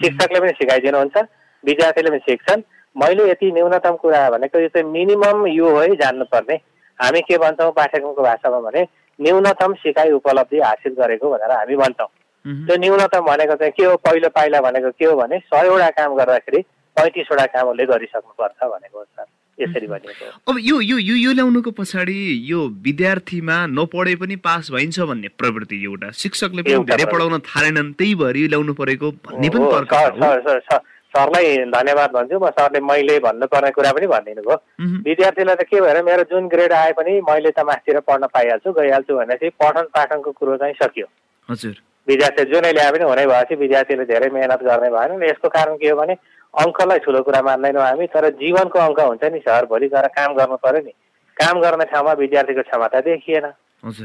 शिक्षकले 0.00 0.40
पनि 0.40 0.52
सिकाइदिनुहुन्छ 0.60 1.16
विद्यार्थीले 1.64 2.10
पनि 2.10 2.18
सिक्छन्। 2.28 2.62
मैले 2.96 3.28
यति 3.30 3.52
न्यूनतम 3.52 3.94
कुरा 4.02 4.28
भनेको 4.30 4.58
यो 4.58 4.68
चाहिँ 4.68 4.90
मिनिमम 4.90 5.46
यो 5.48 5.68
है 5.78 5.88
जान्नुपर्ने। 5.96 6.56
हामी 6.98 7.20
के 7.20 7.38
भन्छौँ 7.38 7.72
पाठ्यक्रमको 7.72 8.22
भाषामा 8.22 8.60
भने 8.60 8.82
न्यूनतम 9.18 9.74
सिकाइ 9.80 10.10
उपलब्धि 10.12 10.60
हासिल 10.60 10.94
गरेको 10.94 11.30
भनेर 11.30 11.50
हामी 11.50 11.76
भन्छौँ। 11.76 12.08
त्यो 12.44 12.76
न्यूनतम 12.76 13.24
भनेको 13.26 13.54
चाहिँ 13.56 13.72
के 13.72 13.84
हो? 13.84 13.96
पहिलो 13.96 14.28
पाइला 14.28 14.60
भनेको 14.60 14.90
के 14.98 15.04
हो 15.04 15.16
भने 15.16 15.38
सयवटा 15.40 15.88
काम 15.90 16.14
गर्दाखेरि 16.14 16.60
पैँतिसवटा 16.96 17.46
काम 17.50 17.68
उसले 17.68 17.84
गरिसक्नुपर्छ 17.86 18.60
भनेको 18.64 18.98
हो 18.98 19.04
सर 19.04 19.26
यसरी 19.60 19.86
भनिएको 19.86 20.50
अब 20.50 20.56
यो 20.60 20.80
यो 20.80 20.98
यो 20.98 21.32
ल्याउनुको 21.32 21.70
पछाडि 21.78 22.16
यो 22.50 22.60
विद्यार्थीमा 22.84 23.56
नपढे 23.70 24.14
पनि 24.22 24.36
पास 24.42 24.70
भइन्छ 24.72 25.00
भन्ने 25.00 25.28
प्रवृत्ति 25.38 25.76
एउटा। 25.84 26.10
शिक्षकले 26.22 26.62
पनि 26.62 26.84
धेरै 26.90 27.04
पढाउन 27.12 27.38
थालेनन् 27.46 27.92
त्यही 27.94 28.14
भएर 28.14 28.36
यो 28.36 28.48
ल्याउनु 28.48 28.74
परेको 28.74 29.10
भन्ने 29.30 29.48
पनि 29.54 29.64
तर्क 29.72 30.82
सरलाई 31.14 31.70
धन्यवाद 31.70 32.10
भन्छु। 32.10 32.38
म 32.42 32.50
सरले 32.50 32.80
मैले 32.82 33.18
भन्नुपर्ने 33.22 33.70
कुरा 33.70 33.90
पनि 33.94 34.06
भनिदिनु 34.10 34.42
भयो। 34.42 34.58
विद्यार्थीलाई 35.06 35.56
त 35.56 35.62
के 35.70 35.80
भएर 35.80 36.02
मेरो 36.02 36.22
जुन 36.26 36.48
ग्रेड 36.50 36.72
आए 36.74 36.92
पनि 36.98 37.12
मैले 37.22 37.50
त 37.54 37.62
मासतिर 37.62 38.02
पढ्न 38.02 38.26
पाइहाल्छु 38.34 38.72
गइहाल्छु 38.74 39.14
भनेपछि 39.14 39.48
पठन 39.62 39.86
पाठनको 39.94 40.30
कुरो 40.34 40.56
चाहिँ 40.58 40.74
सकियो। 40.74 41.06
हजुर। 41.48 41.76
विद्यार्थी 42.08 42.44
जुनै 42.50 42.72
ल्याए 42.74 42.90
पनि 42.92 43.04
हुने 43.06 43.26
भएपछि 43.30 43.54
विद्यार्थीले 43.62 44.04
धेरै 44.10 44.28
मेहनत 44.34 44.60
गर्ने 44.66 44.90
भएन। 44.90 45.22
यसको 45.22 45.48
कारण 45.54 45.76
के 45.78 45.88
हो 45.88 45.96
भने 46.02 46.14
अङ्कलाई 46.62 46.98
ठुलो 47.04 47.22
कुरा 47.26 47.40
मान्दैनौँ 47.42 47.82
हामी 47.82 48.06
तर 48.14 48.28
जीवनको 48.38 48.78
अङ्क 48.78 49.00
हुन्छ 49.00 49.24
नि 49.32 49.38
सर। 49.42 49.64
भोलि 49.66 49.88
गएर 49.90 50.06
काम 50.14 50.34
गर्नु 50.38 50.56
पर्यो 50.62 50.80
नि। 50.86 50.92
काम 51.36 51.60
गर्ने 51.60 51.84
ठाउँमा 51.90 52.12
विद्यार्थीको 52.22 52.62
क्षमता 52.62 53.00
देखिएन। 53.10 53.46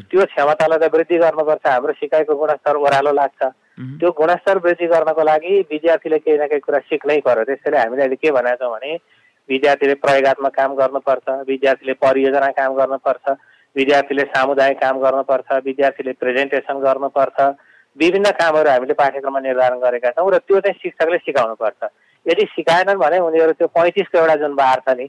त्यो 0.09 0.25
क्षमतालाई 0.33 0.79
त 0.79 0.91
वृद्धि 0.93 1.17
गर्नुपर्छ। 1.23 1.65
हाम्रो 1.67 1.93
सिकाइको 2.01 2.35
गुणस्तर 2.35 2.75
ओह्रालो 2.75 3.11
लाग्छ। 3.21 3.41
त्यो 3.99 4.09
गुणस्तर 4.11 4.57
वृद्धि 4.65 4.87
गर्नको 4.93 5.23
लागि 5.23 5.53
विद्यार्थीले 5.71 6.17
केही 6.19 6.37
न 6.37 6.47
केही 6.51 6.59
कुरा 6.65 6.79
सिक्नै 6.89 7.19
पर्यो। 7.27 7.43
त्यसैले 7.47 7.77
हामीले 7.77 8.01
अहिले 8.03 8.15
के 8.17 8.31
भनेका 8.31 8.55
छौँ 8.59 8.71
भने 8.73 8.91
विद्यार्थीले 9.49 9.93
प्रयोगत्मक 10.03 10.53
काम 10.55 10.75
गर्नुपर्छ 10.75 11.27
विद्यार्थीले 11.47 11.93
परियोजना 12.03 12.49
काम 12.59 12.71
गर्नुपर्छ 12.75 13.25
विद्यार्थीले 13.75 14.23
सामुदायिक 14.33 14.77
काम 14.81 14.99
गर्नुपर्छ 14.99 15.47
विद्यार्थीले 15.65 16.11
प्रेजेन्टेसन 16.21 16.77
गर्नुपर्छ। 16.81 17.39
विभिन्न 17.97 18.29
कामहरू 18.41 18.69
हामीले 18.69 18.93
पाठ्यक्रममा 18.93 19.39
निर्धारण 19.39 19.79
गरेका 19.79 20.09
छौँ 20.17 20.29
र 20.31 20.37
त्यो 20.43 20.59
चाहिँ 20.59 20.79
शिक्षकले 20.81 21.17
सिकाउनुपर्छ। 21.25 21.81
यदि 22.29 22.45
सिकाएनन् 22.55 22.99
भने 22.99 23.19
उनीहरू 23.19 23.53
त्यो 23.59 23.67
पैँतिसको 23.67 24.17
एउटा 24.17 24.35
जुन 24.41 24.55
बार 24.55 24.81
छ 24.87 24.97
नि 24.97 25.07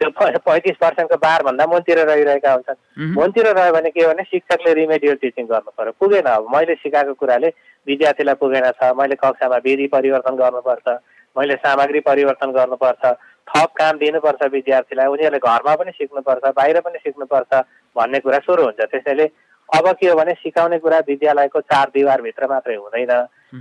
त्यो 0.00 0.08
पैँतिस 0.18 0.76
पर्सेन्टको 0.80 1.16
बारभन्दा 1.22 1.66
मुनतिर 1.66 1.98
रहिरहेका 2.08 2.52
हुन्छन्। 2.52 3.14
मुनतिर 3.14 3.46
रह्यो 3.54 3.72
भने 3.72 3.90
के 3.90 4.06
भने 4.06 4.22
शिक्षकले 4.24 4.72
रिमेडियल 4.74 5.16
टिचिङ 5.22 5.46
गर्नु 5.46 5.70
पर्यो। 5.78 5.92
पुगेन 6.00 6.26
अब 6.26 6.46
मैले 6.54 6.74
सिकाएको 6.74 7.14
कुराले 7.14 7.48
विद्यार्थीलाई 7.86 8.34
पुगेन 8.40 8.70
छ 8.72 8.90
मैले 8.98 9.14
कक्षामा 9.14 9.56
विधि 9.62 9.86
परिवर्तन 9.94 10.34
गर्नुपर्छ 10.36 10.88
मैले 11.36 11.54
सामग्री 11.60 12.00
परिवर्तन 12.08 12.50
गर्नुपर्छ 12.52 13.04
थप 13.46 13.70
काम 13.78 13.98
दिनुपर्छ 13.98 14.42
विद्यार्थीलाई 14.52 15.06
उनीहरूले 15.06 15.38
घरमा 15.38 15.74
पनि 15.76 15.90
सिक्नुपर्छ 15.92 16.44
बाहिर 16.56 16.80
पनि 16.80 16.98
सिक्नुपर्छ 16.98 17.52
भन्ने 17.96 18.18
कुरा 18.24 18.38
सुरु 18.46 18.62
हुन्छ। 18.64 18.80
त्यसैले 18.90 19.26
अब 19.72 19.88
के 20.00 20.08
हो 20.08 20.14
भने 20.16 20.32
सिकाउने 20.34 20.78
कुरा 20.78 20.98
विद्यालयको 21.08 21.60
चार 21.60 21.90
दिवारभित्र 21.94 22.46
मात्रै 22.46 22.74
हुँदैन। 22.76 23.12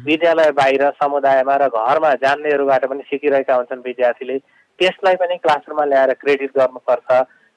विद्यालय 0.05 0.51
बाहिर 0.51 0.83
समुदायमा 0.99 1.55
र 1.55 1.67
घरमा 1.67 2.13
जान्नेहरूबाट 2.23 2.85
पनि 2.85 3.03
सिकिरहेका 3.09 3.55
हुन्छन् 3.55 3.85
विद्यार्थीले। 3.85 4.37
त्यसलाई 4.79 5.15
पनि 5.15 5.37
क्लासरुममा 5.39 5.85
ल्याएर 5.85 6.13
क्रेडिट 6.13 6.51
गर्नुपर्छ। 6.57 7.09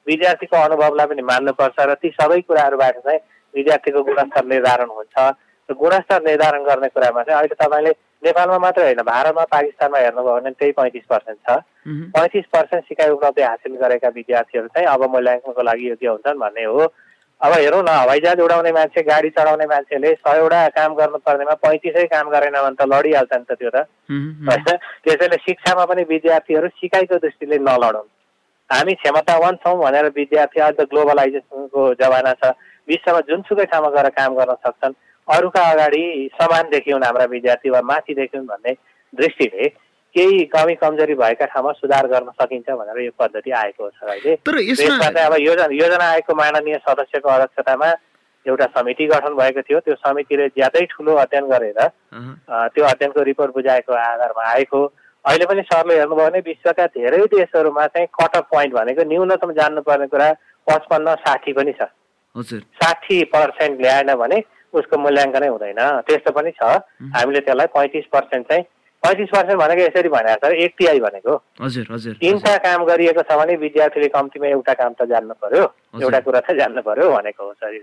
विद्यार्थीको 0.07 0.57
अनुभवलाई 0.57 1.07
पनि 1.07 1.23
मान्नुपर्छ 1.23 1.79
र 1.81 1.95
ती 1.99 2.09
सबै 2.15 2.41
कुराहरूबाट 2.47 2.97
चाहिँ 3.03 3.21
विद्यार्थीको 3.55 4.03
गुणस्तर 4.03 4.45
निर्धारण 4.45 4.91
हुन्छ। 4.91 5.17
र 5.69 5.75
गुणस्तर 5.75 6.23
निर्धारण 6.23 6.63
गर्ने 6.65 6.89
कुरामा 6.95 7.23
चाहिँ 7.23 7.39
अहिले 7.39 7.55
तपाईँले 7.59 7.93
नेपालमा 8.25 8.59
मात्रै 8.59 8.85
होइन 8.85 9.03
भारतमा 9.03 9.45
पाकिस्तानमा 9.51 9.99
हेर्नुभयो 9.99 10.35
भने 10.35 10.51
त्यही 10.59 10.73
पैँतिस 10.79 11.07
पर्सेन्ट 11.11 11.39
छ। 11.43 11.51
पैँतिस 12.15 12.47
पर्सेन्ट 12.55 12.85
सिकाइ 12.85 13.11
उपलब्धि 13.11 13.43
हासिल 13.43 13.75
गरेका 13.83 14.09
विद्यार्थीहरू 14.15 14.69
चाहिँ 14.75 14.89
अब 14.89 15.03
मूल्याङ्कनको 15.11 15.63
लागि 15.63 15.89
योग्य 15.89 16.09
हुन्छन् 16.09 16.41
भन्ने 16.41 16.65
हो। 16.65 16.87
अब 17.45 17.53
हेरौँ 17.53 17.83
न 17.83 17.89
हवाईजहाज 17.89 18.41
उडाउने 18.41 18.73
मान्छे 18.73 19.03
गाडी 19.03 19.31
चढाउने 19.31 19.65
मान्छेले 19.67 20.13
सयवटा 20.17 20.61
काम 20.69 20.95
गर्नुपर्नेमा 20.95 21.55
पैँतिसै 21.61 22.05
काम 22.07 22.31
गरेन 22.31 22.57
भने 22.57 22.77
त 22.81 22.89
लडिहाल्छ 22.89 23.33
नि 23.37 23.45
त 23.45 23.53
त्यो 23.61 23.71
त। 23.71 23.85
होइन 24.49 24.65
त्यसैले 25.05 25.37
शिक्षामा 25.37 25.85
पनि 25.85 26.03
विद्यार्थीहरू 26.09 26.69
सिकाइको 26.81 27.17
दृष्टिले 27.21 27.59
नलडौँ 27.59 28.07
हामी 28.71 28.95
क्षमतावान 28.95 29.55
छौँ 29.61 29.77
भनेर 29.77 30.09
विद्यार्थी 30.17 30.61
त 30.73 30.89
ग्लोबलाइजेसनको 30.89 31.83
जमाना 32.01 32.33
छ। 32.41 32.57
विश्वमा 32.89 33.21
जुनसुकै 33.29 33.65
ठाउँमा 33.65 33.91
गएर 33.93 34.09
काम 34.17 34.35
गर्न 34.35 34.55
सक्छन्। 34.65 34.97
अरूका 35.29 35.63
अगाडि 35.71 36.05
समान 36.41 36.65
देखिउन् 36.71 37.05
हाम्रा 37.05 37.25
विद्यार्थी 37.25 37.71
वा 37.71 37.81
माथि 37.81 38.15
देखिउन् 38.15 38.47
भन्ने 38.47 38.73
दृष्टिले 39.13 39.69
केही 40.15 40.45
कमी 40.55 40.75
कमजोरी 40.81 41.15
भएका 41.15 41.47
ठाउँमा 41.53 41.73
सुधार 41.75 42.07
गर्न 42.07 42.31
सकिन्छ 42.41 42.71
भनेर 42.71 42.99
यो 43.05 43.11
पद्धति 43.19 43.51
आएको 43.51 43.91
छ 43.91 44.03
अहिले। 44.05 44.37
चाहिँ 44.75 45.27
अब 45.27 45.35
योजना 45.41 45.67
योजना 45.75 46.05
आएको 46.11 46.35
माननीय 46.35 46.79
सदस्यको 46.89 47.29
अध्यक्षतामा 47.29 47.89
एउटा 48.47 48.67
समिति 48.77 49.07
गठन 49.07 49.35
भएको 49.35 49.63
थियो। 49.63 49.81
त्यो 49.81 49.95
समितिले 49.97 50.49
ज्यादै 50.55 50.85
ठुलो 50.91 51.15
अध्ययन 51.17 51.47
गरेर 51.51 51.81
त्यो 51.83 52.85
अध्ययनको 52.85 53.23
रिपोर्ट 53.23 53.55
बुझाएको 53.55 53.93
आधारमा 53.93 54.45
आएको। 54.51 54.81
अहिले 55.25 55.47
पनि 55.47 55.63
सरले 55.65 55.95
हेर्नुभयो 55.99 56.31
भने 56.31 56.41
विश्वका 56.47 56.87
धेरै 56.95 57.19
देशहरूमा 57.33 57.87
चाहिँ 57.87 58.07
कट 58.13 58.37
अफ 58.37 58.45
पोइन्ट 58.53 58.75
भनेको 58.75 59.03
न्यूनतम 59.09 59.53
जान्नुपर्ने 59.59 60.07
कुरा 60.13 60.29
पचपन्न 60.67 61.15
साठी 61.25 61.53
पनि 61.53 61.73
छ। 61.81 61.89
साठी 62.77 63.23
पर्सेन्ट 63.33 63.81
ल्याएन 63.81 64.15
भने 64.15 64.43
उसको 64.75 64.99
मूल्याङ्कनै 64.99 65.49
हुँदैन। 65.49 65.81
त्यस्तो 66.07 66.31
पनि 66.37 66.51
छ। 66.53 66.63
हामीले 67.17 67.41
त्यसलाई 67.41 67.67
पैँतिस 67.75 68.07
पर्सेन्ट 68.13 68.49
चाहिँ 68.49 68.65
पैँतिस 69.05 69.29
पर्सेन्ट 69.31 69.61
भनेको 69.61 69.83
यसरी 69.83 70.09
भने 70.09 70.35
सर 70.43 70.53
एक 70.65 70.73
तिहाई 70.79 71.01
भनेको 71.01 71.33
हजुर 71.63 71.87
हजुर 71.93 72.15
तिनवटा 72.21 72.57
काम 72.67 72.85
गरिएको 72.91 73.23
छ 73.23 73.39
भने 73.41 73.57
विद्यार्थीले 73.65 74.09
कम्तीमा 74.17 74.47
एउटा 74.49 74.75
काम 74.81 74.93
त 74.99 75.09
जान्नु 75.13 75.35
पर्यो 75.45 75.65
एउटा 76.03 76.21
कुरा 76.27 76.41
त 76.41 76.57
जान्नु 76.59 76.83
पर्यो 76.83 77.11
भनेको 77.13 77.43
हो 77.45 77.53
सर 77.61 77.79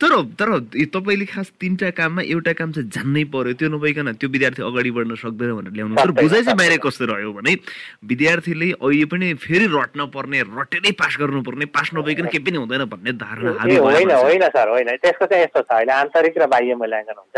तर 0.00 0.12
तर 0.38 0.48
तपाईँले 0.94 1.26
खास 1.26 1.52
तिनवटा 1.60 1.90
काममा 1.98 2.22
एउटा 2.30 2.52
काम 2.60 2.72
चाहिँ 2.72 2.88
जान्नै 2.96 3.24
पर्यो 3.34 3.58
त्यो 3.58 3.68
नभइकन 3.74 4.12
त्यो 4.22 4.28
विद्यार्थी 4.30 4.62
अगाडि 4.62 4.90
बढ्न 4.96 5.14
सक्दैन 5.24 5.52
भनेर 5.58 5.72
ल्याउनु 5.74 5.94
तर 5.98 6.10
बुझाइ 6.22 6.42
चाहिँ 6.42 6.56
बाहिर 6.56 6.78
कस्तो 6.86 7.04
रह्यो 7.12 7.32
भने 7.34 7.54
विद्यार्थीले 8.12 8.70
अहिले 8.78 9.06
पनि 9.10 9.34
फेरि 9.42 9.66
रट्न 9.74 10.06
पर्ने 10.14 10.40
रटेरै 10.54 10.92
पास 11.02 11.16
गर्नुपर्ने 11.20 11.66
पास 11.74 11.90
नभइकन 11.94 12.26
केही 12.30 12.44
पनि 12.46 12.58
हुँदैन 12.62 12.84
भन्ने 12.94 13.12
धारणा 13.18 13.50
होइन 13.58 14.10
होइन 14.12 14.42
सर 14.54 14.68
होइन। 14.68 14.90
त्यसको 15.02 15.26
चाहिँ 15.26 15.44
यस्तो 15.44 15.60
छ 15.60 15.72
अहिले 15.74 15.92
आन्तरिक 15.92 16.38
र 16.38 16.46
बाह्य 16.46 16.74
मूल्याङ्कन 16.76 17.16
हुन्छ। 17.20 17.36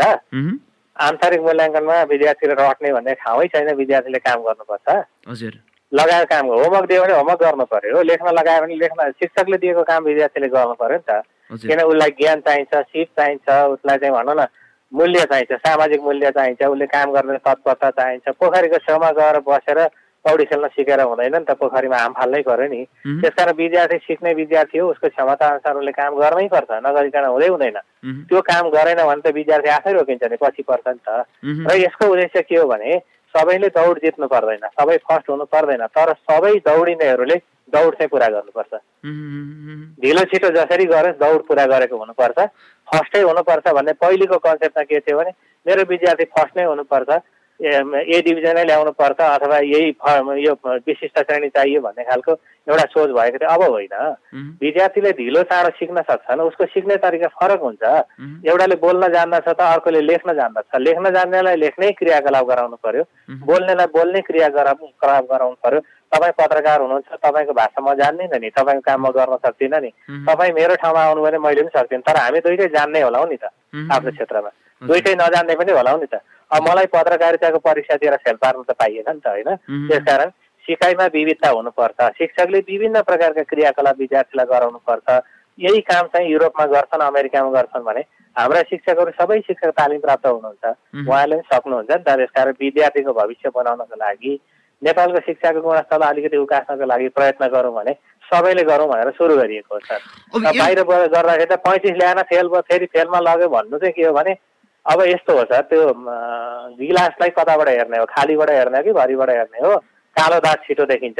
आन्तरिक 0.99 1.41
मूल्याङ्कनमा 1.41 2.01
विद्यार्थीले 2.11 2.53
रट्ने 2.59 2.91
भन्ने 2.93 3.13
ठाउँै 3.23 3.47
छैन 3.53 3.69
विद्यार्थीले 3.75 4.19
काम 4.19 4.39
गर्नुपर्छ। 4.43 4.87
हजुर। 5.29 5.53
लगाएको 5.91 6.25
काम 6.33 6.45
होमवर्क 6.51 6.87
दियो 6.89 7.01
भने 7.03 7.13
होमवर्क 7.13 7.39
गर्नु 7.43 7.65
पर्यो 7.71 8.01
लेख्न 8.03 8.27
लगायो 8.39 8.61
भने 8.61 8.75
लेख्न 8.75 9.11
शिक्षकले 9.19 9.57
दिएको 9.57 9.83
काम 9.83 10.03
विद्यार्थीले 10.03 10.47
गर्नु 10.55 10.73
पर्यो 10.81 10.97
नि 10.97 11.05
त। 11.09 11.21
किन 11.63 11.79
उसलाई 11.81 12.11
ज्ञान 12.19 12.39
चाहिन्छ 12.47 12.73
सिप 12.91 13.07
चाहिन्छ 13.17 13.47
उसलाई 13.75 13.97
चाहिँ 13.97 14.13
भनौँ 14.15 14.35
न 14.35 14.47
मूल्य 14.91 15.23
चाहिन्छ 15.31 15.51
सामाजिक 15.63 16.01
मूल्य 16.01 16.31
चाहिन्छ 16.31 16.63
उसले 16.63 16.85
काम 16.87 17.11
गर्ने 17.13 17.37
तत्परता 17.39 17.89
चाहिन्छ 17.99 18.35
पोखरीको 18.39 18.77
छेउमा 18.83 19.11
गएर 19.19 19.39
बसेर 19.47 19.79
पौडी 20.27 20.45
खेल्न 20.51 20.67
सिकेर 20.75 21.01
हुँदैन 21.01 21.35
नि 21.35 21.45
त 21.47 21.55
पोखरीमा 21.55 21.97
हाम 21.97 22.13
फाल्नै 22.19 22.41
पर्यो 22.43 22.67
नि। 22.67 22.81
त्यसकारण 23.23 23.55
विद्यार्थी 23.55 23.97
सिक्ने 24.03 24.33
विद्यार्थी 24.35 24.77
हो 24.77 24.91
उसको 24.91 25.07
क्षमता 25.15 25.45
अनुसार 25.47 25.75
उसले 25.79 25.91
काम 25.95 26.11
गर्नै 26.19 26.47
पर्छ 26.51 26.71
नगरिकन 26.83 27.25
हुँदै 27.31 27.47
हुँदैन। 27.47 27.77
त्यो 28.27 28.41
काम 28.43 28.69
गरेन 28.75 28.99
भने 29.07 29.21
त 29.23 29.31
विद्यार्थी 29.31 29.69
आफै 29.71 29.91
रोकिन्छ 29.95 30.23
नि 30.27 30.37
पछि 30.43 30.63
पर्छ 30.67 30.87
नि 30.87 31.01
त। 31.07 31.23
र 31.71 31.71
यसको 31.79 32.03
उद्देश्य 32.11 32.41
के 32.43 32.55
हो 32.59 32.67
भने 32.67 32.99
सबैले 33.35 33.67
दौड 33.75 33.95
जित्नु 34.03 34.27
पर्दैन 34.27 34.67
सबै 34.75 34.97
फर्स्ट 35.07 35.29
हुनु 35.29 35.45
पर्दैन 35.51 35.85
तर 35.95 36.13
सबै 36.27 36.53
दौडिनेहरूले 36.67 37.37
दौड 37.67 37.95
चाहिँ 37.95 38.09
पुरा 38.09 38.27
गर्नुपर्छ। 38.33 38.73
ढिलो 40.01 40.23
छिटो 40.31 40.49
जसरी 40.55 40.85
गरोस् 40.87 41.19
दौड 41.19 41.39
पुरा 41.47 41.65
गरेको 41.67 41.95
हुनुपर्छ। 41.97 42.37
फर्स्टै 42.87 43.21
हुनुपर्छ 43.21 43.67
भन्ने 43.67 43.93
पहिलेको 43.99 44.37
कन्सेप्टमा 44.39 44.83
के 44.83 44.99
थियो 45.03 45.17
भने 45.17 45.31
मेरो 45.65 45.83
विद्यार्थी 45.91 46.25
फर्स्ट 46.31 46.57
नै 46.57 46.63
हुनुपर्छ। 46.63 47.09
ए 47.57 48.21
डिभिजनै 48.21 48.63
ल्याउनु 48.65 48.91
पर्छ 48.91 49.19
अथवा 49.21 49.57
यही 49.65 49.89
यो 50.45 50.53
विशिष्ट 50.65 51.17
श्रेणी 51.19 51.49
चाहियो 51.49 51.81
भन्ने 51.81 52.03
खालको 52.03 52.31
एउटा 52.69 52.85
सोच 52.85 53.09
भएको 53.09 53.37
थियो। 53.37 53.49
अब 53.49 53.61
होइन। 53.63 53.95
विद्यार्थीले 54.61 55.11
ढिलो 55.11 55.41
चाँडो 55.43 55.69
सिक्न 55.79 56.01
सक्छन् 56.05 56.41
उसको 56.41 56.65
सिक्ने 56.65 56.95
तरिका 57.01 57.27
फरक 57.33 57.61
हुन्छ। 57.61 57.83
एउटाले 58.45 58.75
बोल्न 58.77 59.07
जान्दछ 59.09 59.47
त 59.49 59.61
अर्कोले 59.73 60.01
लेख्न 60.01 60.33
जान्दछ। 60.33 60.69
लेख्न 60.77 61.09
जान्नेलाई 61.09 61.55
लेख्नै 61.55 61.91
क्रियाकलाप 61.97 62.45
गराउनु 62.45 62.77
पर्यो। 62.77 63.03
बोल्नेलाई 63.41 63.87
बोल्ने 63.89 64.21
क्रियाकलाप 64.21 64.79
गराउनु 65.01 65.57
पर्यो। 65.57 65.79
तपाईँ 66.13 66.33
पत्रकार 66.39 66.81
हुनुहुन्छ 66.81 67.09
तपाईँको 67.25 67.53
भाषा 67.53 67.79
म 67.81 67.93
जान्दिनँ 67.97 68.37
नि। 68.37 68.49
तपाईँको 68.53 68.85
काम 68.85 69.01
म 69.01 69.09
गर्न 69.17 69.35
सक्दिनँ 69.41 69.81
नि। 69.81 69.89
तपाईँ 70.29 70.53
मेरो 70.53 70.75
ठाउँमा 70.77 71.01
आउनु 71.03 71.21
भने 71.25 71.37
मैले 71.41 71.61
पनि 71.65 71.73
सक्दिनँ। 71.73 72.05
तर 72.05 72.17
हामी 72.21 72.39
दुइटै 72.45 72.67
जान्ने 72.69 73.01
होला 73.01 73.25
नि 73.25 73.37
त। 73.41 73.49
आफ्नो 73.91 74.11
क्षेत्रमा। 74.11 74.51
दुइटै 74.81 75.13
नजान्ने 75.15 75.55
पनि 75.55 75.71
होला 75.73 75.91
नि 75.97 76.05
त। 76.05 76.21
मलाई 76.51 76.85
पत्रकारिताको 76.93 77.59
परीक्षा 77.59 77.95
दिएर 77.95 78.15
फेल 78.23 78.35
पार्नु 78.41 78.63
त 78.63 78.71
पाइएन 78.79 79.09
नि 79.09 79.19
त 79.19 79.27
होइन? 79.27 79.49
त्यसकारण 79.87 80.29
सिकाइमा 80.65 81.05
विविधता 81.13 81.49
हुनुपर्छ 81.49 81.99
शिक्षकले 82.17 82.59
विभिन्न 82.67 83.01
प्रकारका 83.07 83.43
क्रियाकलाप 83.51 83.95
विद्यार्थीलाई 83.99 84.45
गराउनुपर्छ 84.51 85.07
यही 85.57 85.79
काम 85.81 86.07
चाहिँ 86.13 86.29
युरोपमा 86.31 86.65
गर्छन् 86.71 87.01
अमेरिकामा 87.03 87.51
गर्छन् 87.51 87.85
भने 87.85 88.01
हाम्रा 88.35 88.61
शिक्षकहरू 88.69 89.11
सबै 89.19 89.39
शिक्षक 89.47 89.71
तालिम 89.77 90.01
प्राप्त 90.01 90.25
हुनुहुन्छ। 90.27 90.65
उहाँले 91.07 91.35
पनि 91.35 91.47
सक्नुहुन्छ 91.51 91.91
नि 91.91 92.03
त 92.03 92.09
त्यसकारण 92.09 92.53
विद्यार्थीको 92.61 93.13
भविष्य 93.13 93.49
बनाउनको 93.55 93.95
लागि 93.97 94.33
नेपालको 94.81 95.19
शिक्षाको 95.25 95.61
गुणस्तरलाई 95.61 96.09
अलिकति 96.13 96.37
उकास्नको 96.37 96.85
लागि 96.85 97.07
प्रयत्न 97.17 97.47
गरौँ 97.49 97.73
भने 97.73 97.93
सबैले 98.29 98.63
गरौँ 98.63 98.87
भनेर 98.87 99.09
सुरु 99.17 99.35
गरिएको 99.37 99.73
हो 99.73 99.79
सर। 99.79 99.99
बाहिर 100.37 100.81
गर्दाखेरि 100.83 101.45
त 101.45 101.57
पैँतिस 101.65 101.97
ल्याएन 101.97 102.21
फेल 102.29 102.47
भयो 102.47 102.61
फेरि 102.69 102.85
फेलमा 102.93 103.19
लग्यो 103.25 103.49
भन्नु 103.49 103.77
चाहिँ 103.77 103.93
के 103.93 104.05
हो 104.05 104.13
भने 104.13 104.33
अब 104.87 105.01
यस्तो 105.07 105.37
हो 105.37 105.43
सर 105.51 105.61
त्यो 105.67 105.83
गिलासलाई 106.79 107.29
कताबाट 107.37 107.69
हेर्ने 107.69 107.97
हो? 107.97 108.05
खालीबाट 108.07 108.49
हेर्ने 108.49 108.77
हो 108.77 108.83
कि 108.83 108.91
भरिबाट 108.93 109.29
हेर्ने 109.29 109.59
हो? 109.67 109.75
कालो 110.15 110.39
दाग 110.39 110.57
छिटो 110.67 110.85
देखिन्छ। 110.87 111.19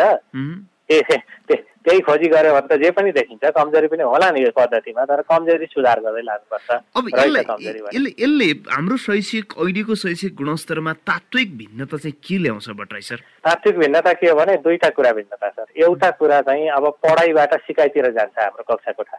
त्यही 1.87 1.99
खोजी 2.03 2.27
गऱ्यो 2.27 2.51
भने 2.53 2.67
त 2.67 2.79
जे 2.79 2.89
पनि 2.91 3.11
देखिन्छ। 3.11 3.43
कमजोरी 3.55 3.87
पनि 3.87 4.03
होला 4.03 4.27
नि 4.31 4.39
यो 4.43 4.51
पद्धतिमा 4.55 5.03
तर 5.07 5.21
कमजोरी 5.27 5.65
सुधार 5.71 5.99
गर्दै 5.99 6.23
लानुपर्छ। 6.27 6.69
यसले 7.07 8.11
यसले 8.19 8.47
हाम्रो 8.71 8.95
शैक्षिक 8.97 9.53
अहिलेको 9.55 9.95
शैक्षिक 9.95 10.35
गुणस्तरमा 10.35 10.93
तात्विक 11.07 11.49
भिन्नता 11.57 11.97
चाहिँ 11.97 12.15
के 12.23 12.37
ल्याउँछ 12.43 12.67
भट्टराई 12.71 13.03
सर? 13.03 13.19
तात्विक 13.43 13.75
भिन्नता 13.79 14.13
के 14.19 14.27
हो 14.27 14.35
भने 14.35 14.55
दुईटा 14.63 14.89
कुरा 14.95 15.11
भिन्नता 15.19 15.47
सर 15.49 15.65
एउटा 15.83 16.09
कुरा 16.19 16.41
चाहिँ 16.47 16.67
अब 16.75 16.83
पढाइबाट 17.03 17.51
सिकाइतिर 17.67 18.11
जान्छ 18.11 18.35
हाम्रो 18.39 18.63
कक्षा 18.67 18.91
कोठा 18.91 19.17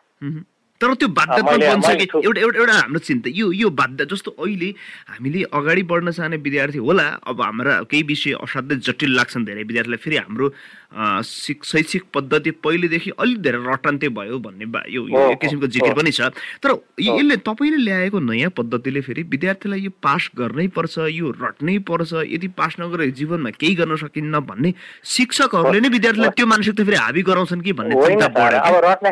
तर 0.80 0.94
त्यो 0.94 1.08
बाध्यता 1.10 1.56
बन्छ 1.58 1.90
कि 1.90 2.06
एउटा 2.22 2.40
एउटा 2.40 2.58
एउटा 2.58 2.72
हाम्रो 2.72 2.98
चिन्ता। 3.02 3.30
यो 3.34 3.50
यो 3.52 3.68
बाध्य 3.70 4.04
जस्तो 4.06 4.30
अहिले 4.38 4.70
हामीले 5.10 5.42
अगाडि 5.50 5.82
बढ्न 5.90 6.10
चाहने 6.14 6.36
विद्यार्थी 6.38 6.78
होला। 6.78 7.06
अब 7.26 7.40
हाम्रा 7.42 7.74
केही 7.90 8.02
विषय 8.06 8.32
असाध्यै 8.38 8.78
जटिल 8.86 9.10
लाग्छन् 9.18 9.44
धेरै 9.44 9.62
विद्यार्थीलाई। 9.66 9.98
फेरि 9.98 10.16
हाम्रो 10.22 10.46
शैक्षिक 10.88 12.02
पद्धति 12.14 12.50
पहिलेदेखि 12.64 13.10
अलिक 13.18 13.38
धेरै 13.42 13.58
रटान्ते 13.66 14.08
भयो 14.08 14.38
भन्ने 14.38 14.66
यो 14.94 15.02
एक 15.10 15.38
किसिमको 15.42 15.66
जिकिर 15.66 15.94
पनि 15.98 16.10
छ। 16.14 16.30
तर 16.62 16.70
यसले 16.94 17.36
तपाईँले 17.42 17.82
ल्याएको 17.82 18.18
नयाँ 18.22 18.50
पद्धतिले 18.54 19.00
फेरि 19.02 19.22
विद्यार्थीलाई 19.34 19.80
यो 19.82 19.90
पास 19.98 20.30
गर्नै 20.38 20.66
पर्छ 20.78 21.10
यो 21.10 21.26
रट्नै 21.42 21.78
पर्छ 21.90 22.22
यदि 22.30 22.48
पास 22.54 22.78
नगरे 22.80 23.10
जीवनमा 23.18 23.50
केही 23.58 23.74
गर्न 23.82 23.96
सकिन्न 23.98 24.40
भन्ने 24.46 24.70
शिक्षकहरूले 25.04 25.80
नै 25.82 25.90
विद्यार्थीलाई 25.90 26.30
त्यो 26.38 26.46
मानसिकता 26.46 26.84
फेरि 26.86 26.96
हाबी 26.96 27.22
गराउँछन् 27.26 27.66
कि 27.66 27.72
भन्ने 27.74 27.94
अब 28.22 28.80
रट्ने 28.86 29.10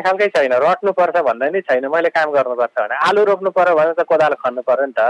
खालकै 1.61 1.81
छैन। 1.81 1.85
मैले 1.89 2.09
काम 2.09 2.31
गर्नुपर्छ 2.31 2.77
भने। 2.77 2.95
आलु 3.07 3.23
रोप्नु 3.25 3.49
पर्यो 3.49 3.75
भने 3.75 3.93
त 3.93 4.01
कोदालो 4.05 4.35
खन्नु 4.37 4.61
पर्यो 4.61 4.85
नि 4.85 4.93
त। 4.93 5.01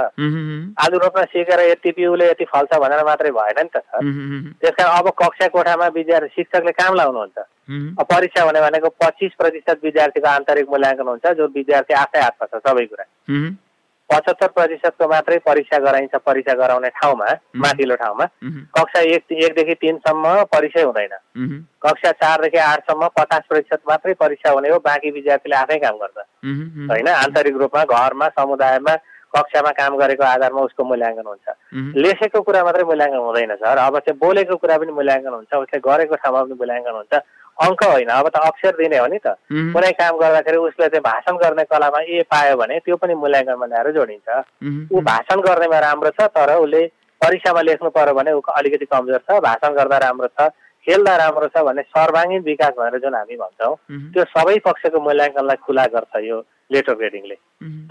आलु 0.80 0.98
रोप्न 0.98 1.24
सिकेर 1.26 1.60
यति 1.72 1.92
बिउले 1.92 2.26
यति 2.32 2.46
फल्छ 2.46 2.72
भनेर 2.80 3.04
मात्रै 3.04 3.32
भएन 3.32 3.60
नि 3.64 3.70
त 3.74 3.78
सर। 3.78 4.02
त्यस 4.62 4.76
कारण 4.78 4.92
अब 4.98 5.08
कक्षा 5.18 5.48
कोठामा 5.48 5.88
विद्यार्थी 5.88 6.28
शिक्षक 6.28 6.48
शिक्षकले 6.48 6.72
काम 6.72 6.94
लाउनुहुन्छ। 6.96 7.38
परीक्षा 8.08 8.44
हुने 8.44 8.62
भनेको 8.62 8.90
पच्चिस 8.90 9.32
प्रतिशत 9.38 9.80
विद्यार्थीको 9.84 10.28
आन्तरिक 10.28 10.66
मूल्याङ्कन 10.70 11.08
हुन्छ 11.08 11.26
जो 11.38 11.48
विद्यार्थी 11.48 11.94
आफै 11.94 12.20
हातमा 12.20 12.46
छ 12.48 12.62
सबै 12.64 12.86
कुरा। 12.86 13.06
पचहत्तर 14.10 14.48
प्रतिशतको 14.48 15.08
मात्रै 15.08 15.38
परीक्षा 15.38 15.78
गराइन्छ 15.78 16.16
परीक्षा 16.16 16.54
गराउने 16.54 16.90
ठाउँमा 16.90 17.28
माथिल्लो 17.56 17.96
ठाउँमा। 17.96 18.26
कक्षा 18.78 19.00
एक 19.00 19.32
एकदेखि 19.32 19.74
तिनसम्म 19.74 20.44
परीक्षै 20.48 20.84
हुँदैन। 20.84 21.14
कक्षा 21.84 22.12
चारदेखि 22.12 22.58
आठसम्म 22.58 23.08
पचास 23.20 23.44
प्रतिशत 23.50 23.82
मात्रै 23.90 24.14
परीक्षा 24.14 24.52
हुने 24.52 24.70
हो 24.70 24.80
बाँकी 24.80 25.12
विद्यार्थीले 25.12 25.56
आफै 25.56 25.78
काम 25.84 25.96
गर्छ। 25.98 26.18
होइन? 26.92 27.08
आन्तरिक 27.08 27.56
रूपमा 27.58 27.84
घरमा 27.84 28.28
समुदायमा 28.30 28.96
कक्षामा 29.28 29.72
काम 29.76 29.96
गरेको 29.98 30.24
आधारमा 30.24 30.62
उसको 30.62 30.84
मूल्याङ्कन 30.84 31.28
हुन्छ। 31.28 31.48
लेखेको 32.00 32.42
कुरा 32.42 32.64
मात्रै 32.64 32.84
मूल्याङ्कन 32.84 33.20
हुँदैन 33.20 33.56
सर। 33.60 33.78
अब 33.78 34.00
चाहिँ 34.00 34.20
बोलेको 34.20 34.56
कुरा 34.56 34.78
पनि 34.78 34.92
मूल्याङ्कन 34.92 35.34
हुन्छ 35.36 35.54
उसले 35.54 35.80
गरेको 35.84 36.16
ठाउँमा 36.16 36.44
पनि 36.44 36.56
मूल्याङ्कन 36.56 36.96
हुन्छ। 36.96 37.14
अङ्क 37.66 37.84
होइन 37.84 38.10
अब 38.10 38.28
त 38.30 38.38
अक्षर 38.48 38.76
दिने 38.78 38.98
हो 38.98 39.08
नि 39.08 39.18
त। 39.18 39.34
कुनै 39.74 39.92
काम 39.98 40.18
गर्दाखेरि 40.18 40.58
उसले 40.58 40.88
चाहिँ 40.94 41.04
भाषण 41.10 41.36
गर्ने 41.42 41.64
कलामा 41.72 42.00
ए 42.06 42.22
पायो 42.30 42.56
भने 42.58 42.80
त्यो 42.86 42.96
पनि 43.02 43.14
मूल्याङ्कनमा 43.24 43.66
ल्याएर 43.66 43.92
जोडिन्छ। 43.98 44.28
ऊ 44.94 45.02
भाषण 45.02 45.42
गर्नेमा 45.48 45.80
राम्रो 45.80 46.12
छ 46.20 46.30
तर 46.38 46.54
उसले 46.56 46.86
परीक्षामा 47.22 47.62
लेख्नु 47.62 47.90
पर्यो 47.98 48.14
भने 48.14 48.32
ऊ 48.38 48.42
अलिकति 48.42 48.86
कमजोर 48.86 49.22
छ 49.26 49.42
भाषण 49.42 49.74
गर्दा 49.74 49.98
राम्रो 50.06 50.28
छ 50.38 50.50
खेल्दा 50.86 51.16
राम्रो 51.18 51.48
छ 51.50 51.64
भने 51.68 51.82
सर्वाङ्गीन 51.96 52.42
विकास 52.44 52.74
भनेर 52.78 53.00
जुन 53.04 53.16
हामी 53.16 53.36
भन्छौँ 53.42 53.74
त्यो 54.14 54.24
सबै 54.36 54.58
पक्षको 54.68 55.00
मूल्याङ्कनलाई 55.08 55.58
खुला 55.66 55.86
गर्छ 55.96 56.24
यो 56.24 56.38
लेटर 56.72 56.94
ग्रेडिङले। 57.00 57.36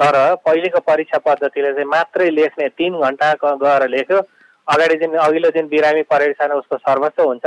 तर 0.00 0.14
पहिलेको 0.46 0.80
परीक्षा 0.86 1.18
पद्धतिले 1.26 1.72
चाहिँ 1.72 1.88
मात्रै 1.90 2.30
लेख्ने 2.30 2.68
तिन 2.78 3.00
घन्टा 3.00 3.32
गएर 3.42 3.88
लेख्यो। 3.88 4.20
अगाडि 4.68 4.96
दिन 5.02 5.16
अघिल्लो 5.26 5.50
दिन 5.56 5.66
बिरामी 5.68 6.02
परीक्षा 6.12 6.54
उसको 6.54 6.76
सर्वस्व 6.76 7.22
हुन्छ। 7.22 7.46